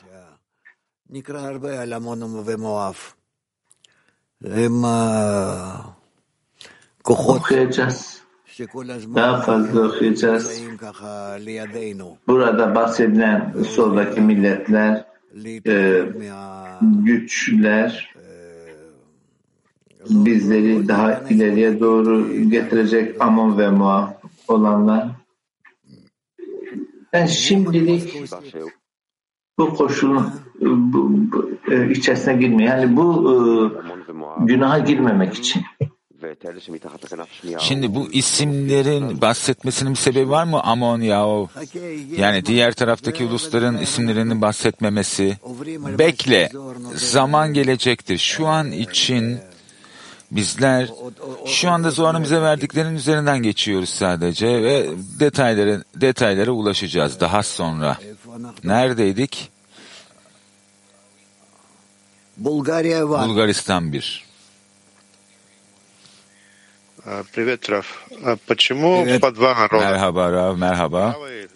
[7.37, 8.21] Okuyacağız.
[9.15, 10.61] Daha fazla okuyacağız.
[12.27, 15.05] Burada bahsedilen soldaki milletler,
[15.67, 16.03] e,
[16.81, 18.10] güçler,
[20.09, 24.07] bizleri daha ileriye doğru getirecek Amon ve Moab
[24.47, 25.07] olanlar.
[27.13, 28.15] Ben şimdilik
[29.59, 30.31] bu koşulun
[30.61, 32.69] bu, bu, e, içerisine girmiyor.
[32.69, 33.31] Yani bu
[34.39, 35.61] e, günaha girmemek için.
[37.59, 41.47] Şimdi bu isimlerin bahsetmesinin bir sebebi var mı Amon Yahov?
[42.17, 45.37] Yani diğer taraftaki ulusların isimlerinin bahsetmemesi.
[45.99, 46.49] Bekle,
[46.95, 48.17] zaman gelecektir.
[48.17, 49.39] Şu an için
[50.30, 50.88] bizler
[51.46, 54.88] şu anda Zohar'ın bize verdiklerinin üzerinden geçiyoruz sadece ve
[55.20, 57.98] detaylara, detaylara ulaşacağız daha sonra.
[58.64, 59.50] Neredeydik?
[62.36, 64.26] Bulgaristan 1.
[67.32, 68.04] Привет, Раф.
[68.24, 69.20] А почему Привет.
[69.20, 69.90] по два народа?
[69.90, 71.12] Merhaba Rav, merhaba.
[71.12, 71.48] Правая,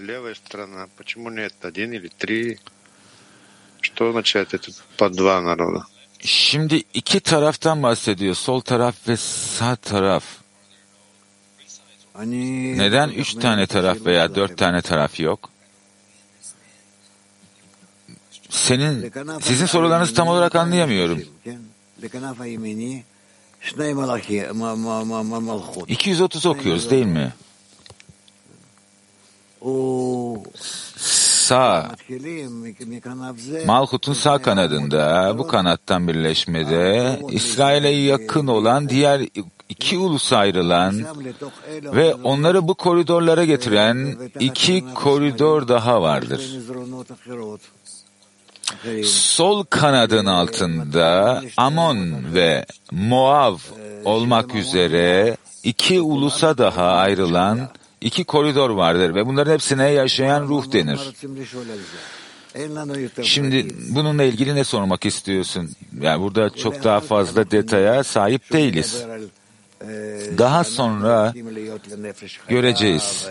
[0.00, 0.86] левая сторона.
[0.98, 2.58] Почему нет один или три?
[3.80, 5.86] Что означает это по два народа?
[6.25, 8.35] Şimdi iki taraftan bahsediyor.
[8.35, 10.23] Sol taraf ve sağ taraf.
[12.77, 15.49] Neden üç tane taraf veya dört tane taraf yok?
[18.49, 19.11] Senin,
[19.41, 21.21] sizin sorularınızı tam olarak anlayamıyorum.
[25.87, 27.33] 230 okuyoruz değil mi?
[31.43, 31.89] Sağ,
[33.65, 39.21] Malhut'un sağ kanadında, bu kanattan birleşmede, İsrail'e yakın olan diğer
[39.69, 41.03] iki ulus ayrılan
[41.83, 46.41] ve onları bu koridorlara getiren iki koridor daha vardır.
[49.03, 53.57] Sol kanadın altında Amon ve Moav
[54.05, 57.69] olmak üzere iki ulusa daha ayrılan
[58.03, 60.99] iki koridor vardır ve bunların hepsine yaşayan ruh denir.
[63.23, 65.69] Şimdi bununla ilgili ne sormak istiyorsun?
[66.01, 69.05] Yani burada çok daha fazla detaya sahip değiliz.
[70.37, 71.33] Daha sonra
[72.47, 73.27] göreceğiz.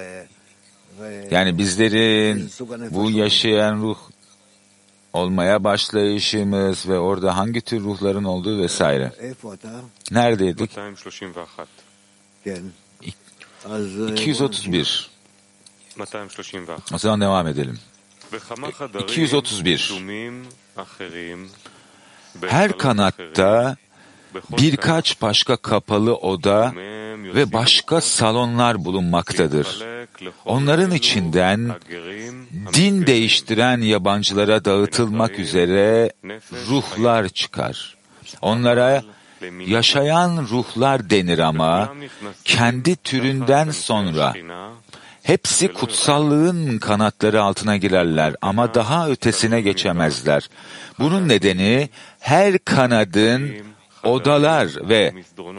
[1.30, 2.50] Yani bizlerin
[2.90, 3.98] bu yaşayan ruh
[5.12, 9.12] olmaya başlayışımız ve orada hangi tür ruhların olduğu vesaire.
[10.10, 10.70] Neredeydik?
[14.12, 15.10] 231.
[16.94, 17.78] O zaman devam edelim.
[19.00, 19.92] 231.
[22.46, 23.76] Her kanatta
[24.58, 26.72] birkaç başka kapalı oda
[27.34, 29.84] ve başka salonlar bulunmaktadır.
[30.44, 31.72] Onların içinden
[32.72, 36.12] din değiştiren yabancılara dağıtılmak üzere
[36.68, 37.96] ruhlar çıkar.
[38.42, 39.02] Onlara
[39.66, 41.94] yaşayan ruhlar denir ama
[42.44, 44.34] kendi türünden sonra
[45.22, 50.48] hepsi kutsallığın kanatları altına girerler ama daha ötesine geçemezler.
[50.98, 51.88] Bunun nedeni
[52.20, 53.50] her kanadın
[54.04, 55.14] odalar ve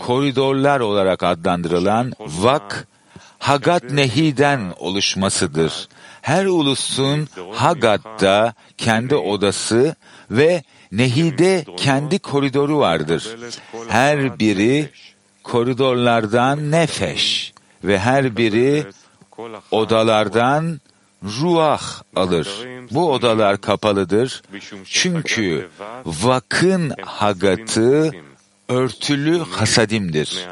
[0.05, 2.87] koridorlar olarak adlandırılan vak,
[3.39, 5.87] Hagat Nehi'den oluşmasıdır.
[6.21, 9.95] Her ulusun Hagat'ta kendi odası
[10.31, 10.63] ve
[10.93, 13.37] Nehi'de kendi koridoru vardır.
[13.87, 14.89] Her biri
[15.43, 18.85] koridorlardan nefeş ve her biri
[19.71, 20.79] odalardan
[21.23, 22.49] ruah alır.
[22.91, 24.41] Bu odalar kapalıdır.
[24.85, 25.69] Çünkü
[26.05, 28.11] vakın hagatı
[28.69, 30.47] örtülü hasadimdir.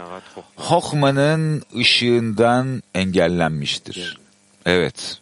[0.56, 4.20] Hokman'ın ışığından engellenmiştir.
[4.66, 5.22] Evet.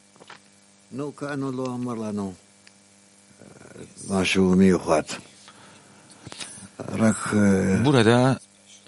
[7.85, 8.39] Burada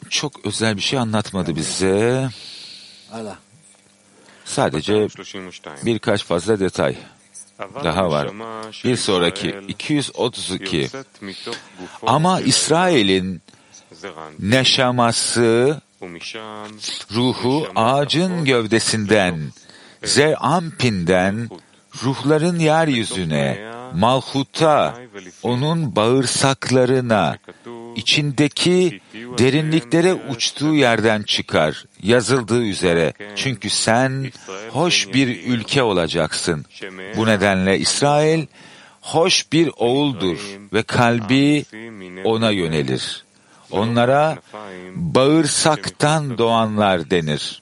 [0.10, 2.30] çok özel bir şey anlatmadı bize.
[4.46, 5.08] Sadece
[5.86, 6.96] birkaç fazla detay
[7.84, 8.30] daha var.
[8.84, 10.89] Bir sonraki 232.
[12.08, 13.42] Ama İsrail'in
[14.39, 15.82] neşaması,
[17.16, 19.52] ruhu ağacın gövdesinden,
[20.04, 21.50] Zerampin'den
[22.04, 24.96] ruhların yeryüzüne, Malhut'a,
[25.44, 27.38] onun bağırsaklarına,
[27.96, 31.86] içindeki derinliklere uçtuğu yerden çıkar.
[32.04, 34.32] yazıldığı üzere çünkü sen
[34.70, 36.66] hoş bir ülke olacaksın.
[37.18, 38.46] Bu nedenle İsrail
[39.02, 40.38] hoş bir oğuldur
[40.74, 41.66] ve kalbi
[42.24, 43.24] ona yönelir.
[43.72, 44.38] Onlara
[44.96, 47.61] bağırsaktan doğanlar denir.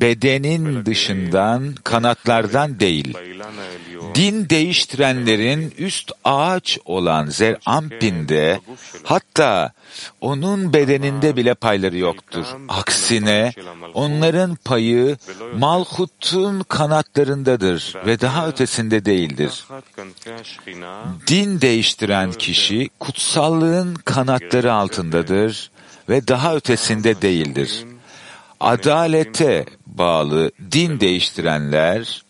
[0.00, 3.18] Bedenin dışından, kanatlardan değil.
[4.14, 8.60] Din değiştirenlerin üst ağaç olan Zerampin'de
[9.04, 9.72] hatta
[10.20, 12.44] onun bedeninde bile payları yoktur.
[12.68, 13.52] Aksine
[13.94, 15.16] onların payı
[15.58, 19.64] Malhut'un kanatlarındadır ve daha ötesinde değildir.
[21.26, 25.70] Din değiştiren kişi kutsallığın kanatları altındadır
[26.08, 27.84] ve daha ötesinde değildir.
[28.60, 29.64] Adalete
[29.98, 32.22] bağlı din değiştirenler,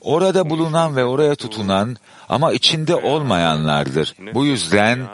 [0.00, 1.96] orada bulunan ve oraya tutunan
[2.28, 4.14] ama içinde olmayanlardır.
[4.34, 5.08] Bu yüzden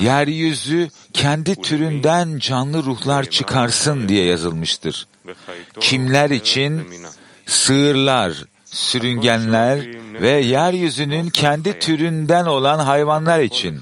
[0.00, 5.06] yeryüzü kendi türünden canlı ruhlar çıkarsın diye yazılmıştır.
[5.80, 6.86] Kimler için?
[7.46, 13.80] Sığırlar, sürüngenler ve yeryüzünün kendi türünden olan hayvanlar için.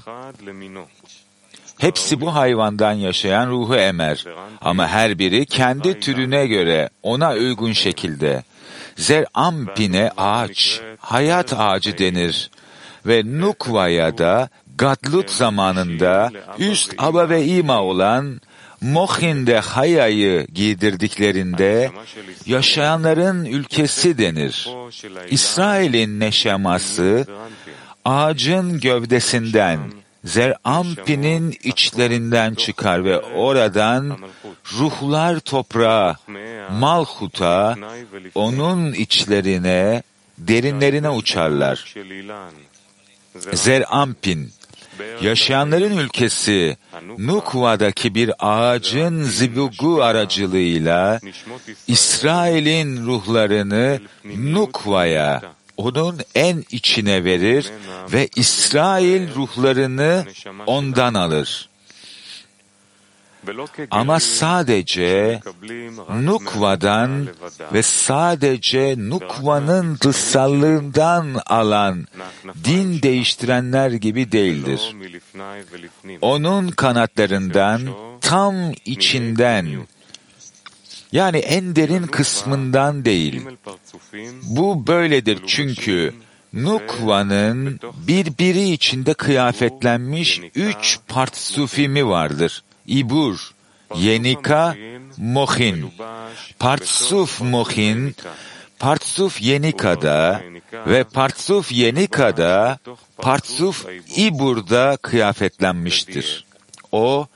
[1.77, 4.25] Hepsi bu hayvandan yaşayan ruhu emer
[4.61, 8.43] ama her biri kendi türüne göre ona uygun şekilde.
[8.95, 12.49] Zerampine ağaç, hayat ağacı denir
[13.05, 18.41] ve Nukva'ya da Gadlut zamanında üst aba ve ima olan
[18.81, 21.91] Mohin'de Haya'yı giydirdiklerinde
[22.45, 24.69] yaşayanların ülkesi denir.
[25.29, 27.25] İsrail'in neşeması
[28.05, 29.79] ağacın gövdesinden
[30.27, 34.17] Zerampinin içlerinden çıkar ve oradan
[34.77, 36.15] ruhlar toprağa,
[36.71, 37.75] Malhut'a,
[38.35, 40.03] onun içlerine,
[40.37, 41.95] derinlerine uçarlar.
[43.53, 44.51] Zerampin,
[45.21, 46.77] yaşayanların ülkesi
[47.17, 51.19] Nukva'daki bir ağacın zibugu aracılığıyla
[51.87, 53.99] İsrail'in ruhlarını
[54.37, 55.41] Nukva'ya,
[55.77, 57.71] onun en içine verir
[58.13, 60.25] ve İsrail ruhlarını
[60.65, 61.69] ondan alır.
[63.91, 65.39] Ama sadece
[66.21, 67.27] Nukva'dan
[67.73, 72.07] ve sadece Nukva'nın dışsallığından alan
[72.63, 74.95] din değiştirenler gibi değildir.
[76.21, 77.81] Onun kanatlarından
[78.21, 78.55] tam
[78.85, 79.67] içinden
[81.11, 83.41] yani en derin kısmından değil.
[84.43, 86.13] Bu böyledir çünkü
[86.53, 92.63] Nukva'nın birbiri içinde kıyafetlenmiş üç partsufimi vardır.
[92.87, 93.51] İbur,
[93.95, 94.75] Yenika,
[95.17, 95.85] Mohin.
[96.59, 98.15] Partsuf Mohin,
[98.79, 100.41] Partsuf Yenika'da
[100.73, 102.79] ve Partsuf Yenika'da
[103.17, 103.85] Partsuf
[104.17, 106.45] İbur'da kıyafetlenmiştir.
[106.91, 107.27] O,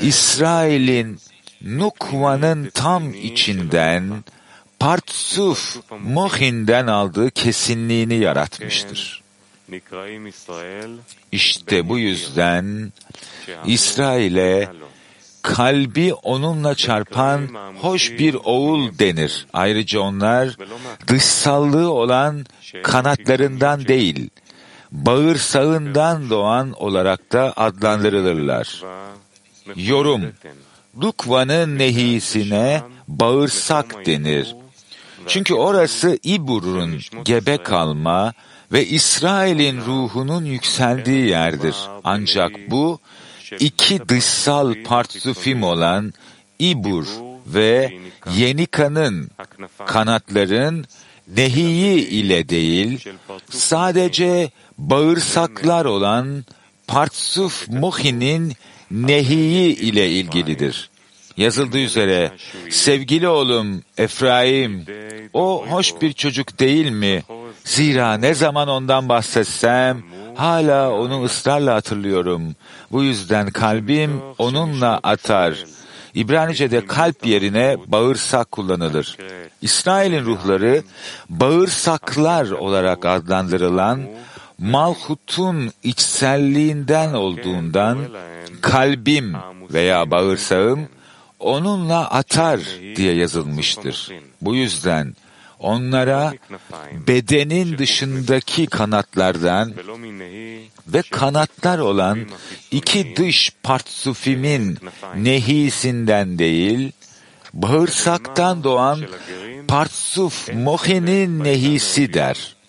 [0.00, 1.18] İsrail'in
[1.64, 4.24] Nukva'nın tam içinden
[4.78, 9.22] Partsuf Mohin'den aldığı kesinliğini yaratmıştır.
[11.32, 12.92] İşte bu yüzden
[13.64, 14.68] İsrail'e
[15.42, 17.48] kalbi onunla çarpan
[17.80, 19.46] hoş bir oğul denir.
[19.52, 20.56] Ayrıca onlar
[21.06, 22.46] dışsallığı olan
[22.82, 24.30] kanatlarından değil,
[24.92, 28.82] bağırsağından doğan olarak da adlandırılırlar.
[29.76, 30.32] Yorum
[31.02, 34.56] Lukva'nın nehisine bağırsak denir.
[35.26, 38.32] Çünkü orası İbur'un gebe kalma
[38.72, 41.74] ve İsrail'in ruhunun yükseldiği yerdir.
[42.04, 42.98] Ancak bu
[43.60, 46.12] iki dışsal partsufim olan
[46.58, 47.06] İbur
[47.46, 47.98] ve
[48.36, 49.30] Yenika'nın
[49.86, 50.86] kanatların
[51.36, 53.08] nehiyi ile değil,
[53.50, 56.44] sadece bağırsaklar olan
[56.86, 58.52] Partsuf Muhi'nin
[58.90, 60.89] nehiyi ile ilgilidir.
[61.40, 62.32] Yazıldığı üzere,
[62.70, 64.86] sevgili oğlum Efraim,
[65.32, 67.22] o hoş bir çocuk değil mi?
[67.64, 70.02] Zira ne zaman ondan bahsetsem,
[70.34, 72.42] hala onu ısrarla hatırlıyorum.
[72.92, 75.64] Bu yüzden kalbim onunla atar.
[76.14, 79.16] İbranice'de kalp yerine bağırsak kullanılır.
[79.62, 80.82] İsrail'in ruhları
[81.28, 84.00] bağırsaklar olarak adlandırılan
[84.58, 87.98] Malhut'un içselliğinden olduğundan
[88.60, 89.34] kalbim
[89.72, 90.88] veya bağırsağım
[91.40, 92.60] onunla atar
[92.96, 94.08] diye yazılmıştır.
[94.40, 95.16] Bu yüzden
[95.58, 96.34] onlara
[97.06, 99.72] bedenin dışındaki kanatlardan
[100.86, 102.18] ve kanatlar olan
[102.70, 104.78] iki dış partsufimin
[105.16, 106.92] nehisinden değil,
[107.52, 109.00] bağırsaktan doğan
[109.68, 112.59] partsuf mohenin nehisi der.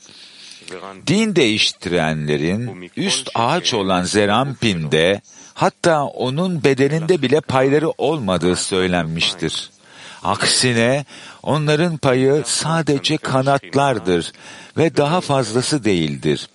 [1.07, 5.21] Din değiştirenlerin üst ağaç olan Zerampin'de
[5.53, 9.69] hatta onun bedeninde bile payları olmadığı söylenmiştir.
[10.23, 11.05] Aksine
[11.43, 14.31] onların payı sadece kanatlardır
[14.77, 16.49] ve daha fazlası değildir.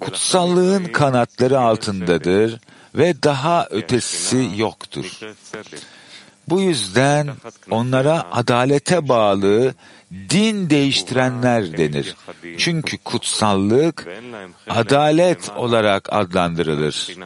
[0.00, 2.60] Kutsallığın kanatları altındadır
[2.94, 5.20] ve daha ötesi yoktur.
[6.48, 7.30] Bu yüzden
[7.70, 9.74] onlara adalete bağlı
[10.12, 12.16] din değiştirenler denir.
[12.58, 14.08] Çünkü kutsallık
[14.68, 17.16] adalet olarak adlandırılır.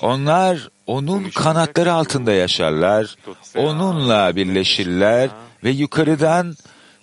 [0.00, 3.16] Onlar onun kanatları altında yaşarlar,
[3.56, 5.30] onunla birleşirler
[5.64, 6.56] ve yukarıdan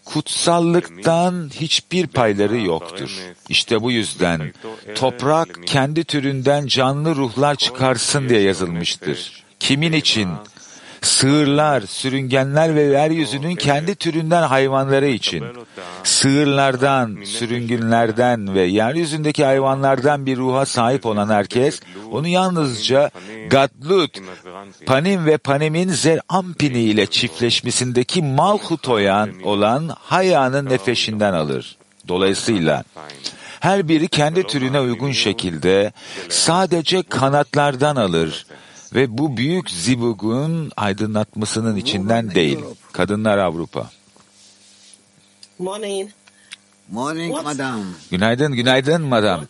[0.05, 3.19] kutsallıktan hiçbir payları yoktur.
[3.49, 4.53] İşte bu yüzden
[4.95, 9.43] toprak kendi türünden canlı ruhlar çıkarsın diye yazılmıştır.
[9.59, 10.29] Kimin için?
[11.03, 15.45] Sığırlar, sürüngenler ve yeryüzünün kendi türünden hayvanları için.
[16.03, 21.79] Sığırlardan, sürüngenlerden ve yeryüzündeki hayvanlardan bir ruha sahip olan herkes,
[22.11, 23.11] onu yalnızca
[23.49, 24.19] Gadlut,
[24.85, 31.77] Panim ve Panim'in Zerampini ile çiftleşmesindeki Malhutoyan olan Haya'nın nefeşinden alır.
[32.07, 32.83] Dolayısıyla
[33.59, 35.91] her biri kendi türüne uygun şekilde
[36.29, 38.45] sadece kanatlardan alır
[38.93, 42.59] ve bu büyük zibugun aydınlatmasının içinden değil.
[42.91, 43.89] Kadınlar Avrupa.
[46.89, 47.33] Morning.
[47.43, 47.81] Madam.
[48.11, 49.45] Günaydın, günaydın madam.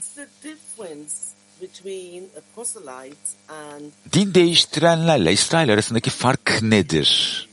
[4.14, 7.50] Din değiştirenlerle İsrail arasındaki fark nedir?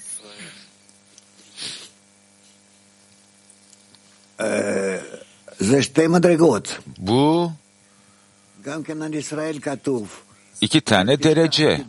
[6.98, 7.52] Bu
[10.60, 11.80] iki tane derece.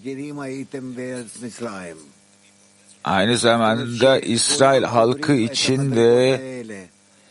[3.03, 6.41] Aynı zamanda İsrail halkı için de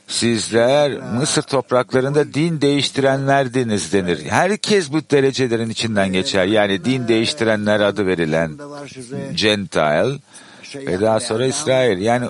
[0.06, 4.24] sizler Mısır topraklarında din değiştirenlerdiniz denir.
[4.28, 6.46] Herkes bu derecelerin içinden geçer.
[6.46, 8.58] Yani din değiştirenler adı verilen
[9.34, 10.18] Gentile
[10.74, 11.98] ve daha sonra İsrail.
[11.98, 12.26] Yani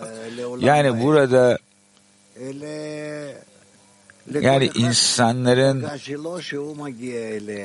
[0.61, 1.59] yani burada
[4.41, 5.87] yani insanların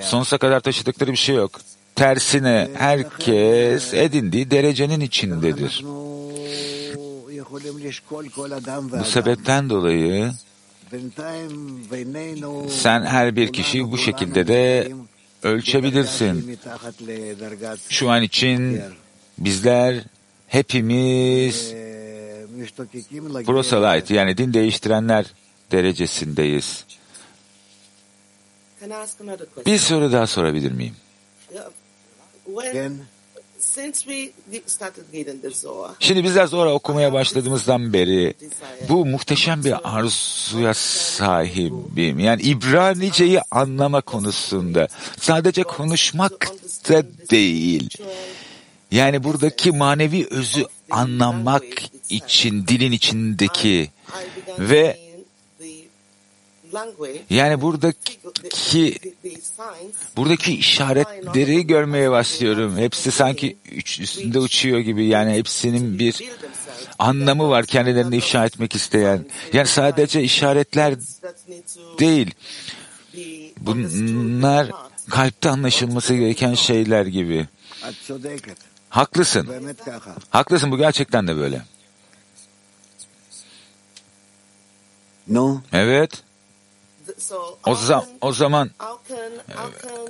[0.01, 1.61] sonsuza kadar taşıdıkları bir şey yok.
[1.95, 5.85] Tersine herkes edindiği derecenin içindedir.
[8.99, 10.31] Bu sebepten dolayı
[12.69, 14.91] sen her bir kişiyi bu şekilde de
[15.43, 16.59] ölçebilirsin.
[17.89, 18.81] Şu an için
[19.37, 20.03] bizler
[20.47, 21.73] hepimiz
[23.45, 25.25] proselyte yani din değiştirenler
[25.71, 26.85] derecesindeyiz.
[29.65, 30.95] Bir soru daha sorabilir miyim?
[35.61, 38.33] Zohar, Şimdi bizler sonra okumaya başladığımızdan beri
[38.89, 42.19] bu muhteşem bir arzuya sahibim.
[42.19, 44.87] Yani İbranice'yi anlama konusunda
[45.19, 46.51] sadece konuşmak
[46.89, 47.89] da değil.
[48.91, 51.63] Yani buradaki manevi özü anlamak
[52.09, 53.91] için dilin içindeki
[54.59, 55.04] ve
[57.29, 58.19] yani buradaki
[60.17, 62.77] buradaki işaretleri görmeye başlıyorum.
[62.77, 63.57] Hepsi sanki
[63.99, 65.05] üstünde uçuyor gibi.
[65.05, 66.23] Yani hepsinin bir
[66.99, 69.25] anlamı var kendilerini ifşa etmek isteyen.
[69.53, 70.95] Yani sadece işaretler
[71.99, 72.31] değil.
[73.57, 74.71] Bunlar
[75.09, 77.47] kalpte anlaşılması gereken şeyler gibi.
[78.89, 79.49] Haklısın.
[80.29, 81.61] Haklısın bu gerçekten de böyle.
[85.27, 85.61] No.
[85.73, 86.23] Evet.
[87.14, 87.36] th- so
[87.66, 90.06] O, za- o zaman how can how can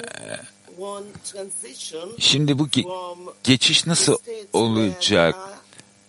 [0.78, 5.34] one transition şimdi bu ge- from geçiş the nasıl state where olacak?
[5.34, 5.54] we are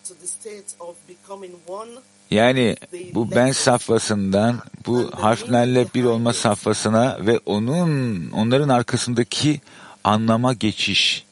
[0.07, 1.91] to the state of becoming one
[2.31, 2.75] Yani
[3.13, 9.61] bu ben safhasından bu harflerle bir olma safhasına ve onun onların arkasındaki
[10.03, 11.25] anlama geçiş.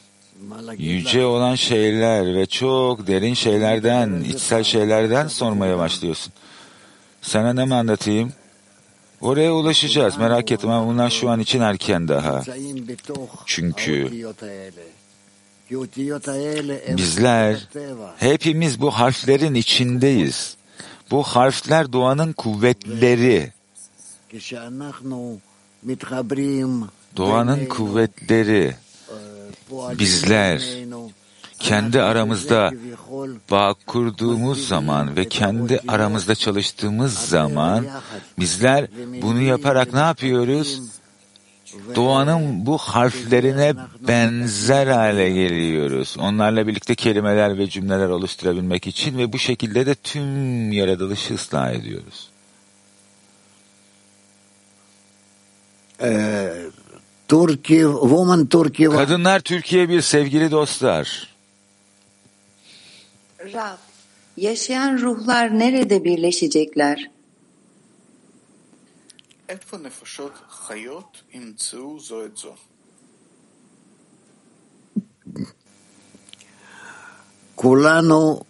[0.79, 6.33] yüce olan şeyler ve çok derin şeylerden, içsel şeylerden sormaya başlıyorsun.
[7.23, 8.33] Sana ne mi anlatayım?
[9.21, 10.17] Oraya ulaşacağız.
[10.17, 12.43] Merak etme bunlar şu an için erken daha.
[13.47, 14.25] Çünkü
[16.97, 17.69] bizler
[18.19, 20.57] hepimiz bu harflerin içindeyiz.
[21.11, 23.53] Bu harfler doğanın kuvvetleri.
[27.17, 28.77] Doğanın kuvvetleri.
[29.99, 30.63] bizler.
[31.59, 32.73] kendi aramızda
[33.51, 37.87] bağ kurduğumuz zaman ve kendi aramızda çalıştığımız zaman
[38.39, 38.87] bizler
[39.23, 40.81] bunu yaparak ne yapıyoruz?
[41.95, 43.75] Doğanın bu harflerine
[44.09, 46.17] benzer hale geliyoruz.
[46.19, 52.31] Onlarla birlikte kelimeler ve cümleler oluşturabilmek için ve bu şekilde de tüm yaratılışı ıslah ediyoruz.
[56.03, 56.53] Ee,
[57.29, 61.37] Türkiye, woman Türkiye Kadınlar Türkiye bir sevgili dostlar.
[63.41, 63.79] Rab,
[64.37, 67.16] yaşayan ruhlar nerede birleşecekler?
[69.50, 72.56] איפה נפשות חיות ימצאו זו את זו?
[77.56, 78.42] כולנו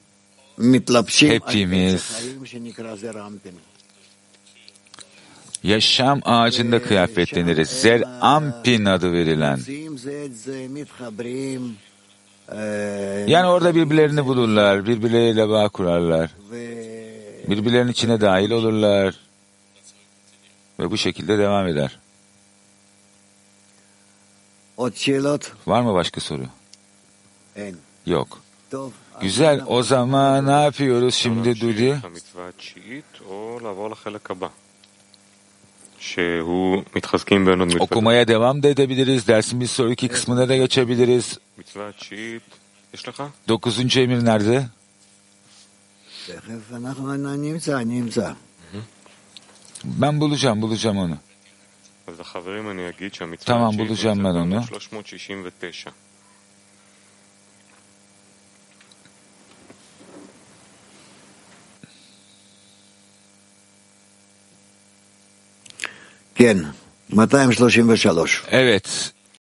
[0.57, 2.01] מתלבשים Hepimiz
[5.63, 7.69] yaşam ağacında kıyafetleniriz.
[7.69, 9.59] Zer Ampin adı verilen.
[13.27, 16.31] Yani orada birbirlerini bulurlar, birbirleriyle bağ kurarlar.
[17.47, 19.15] Birbirlerinin içine dahil olurlar.
[20.78, 21.98] Ve bu şekilde devam eder.
[25.66, 26.42] Var mı başka soru?
[28.06, 28.40] Yok.
[29.20, 29.62] Güzel.
[29.66, 31.98] O zaman ne yapıyoruz şimdi Dudi?
[37.82, 39.28] Okumaya devam da edebiliriz.
[39.28, 41.38] Dersin bir sonraki kısmına da geçebiliriz.
[43.48, 44.66] Dokuzuncu emir nerede?
[49.86, 51.18] Ben bulacağım, bulacağım onu.
[53.46, 54.64] Tamam, bulacağım ben onu.
[66.34, 66.66] כן,
[67.12, 68.42] 233.
[68.50, 69.12] Evet,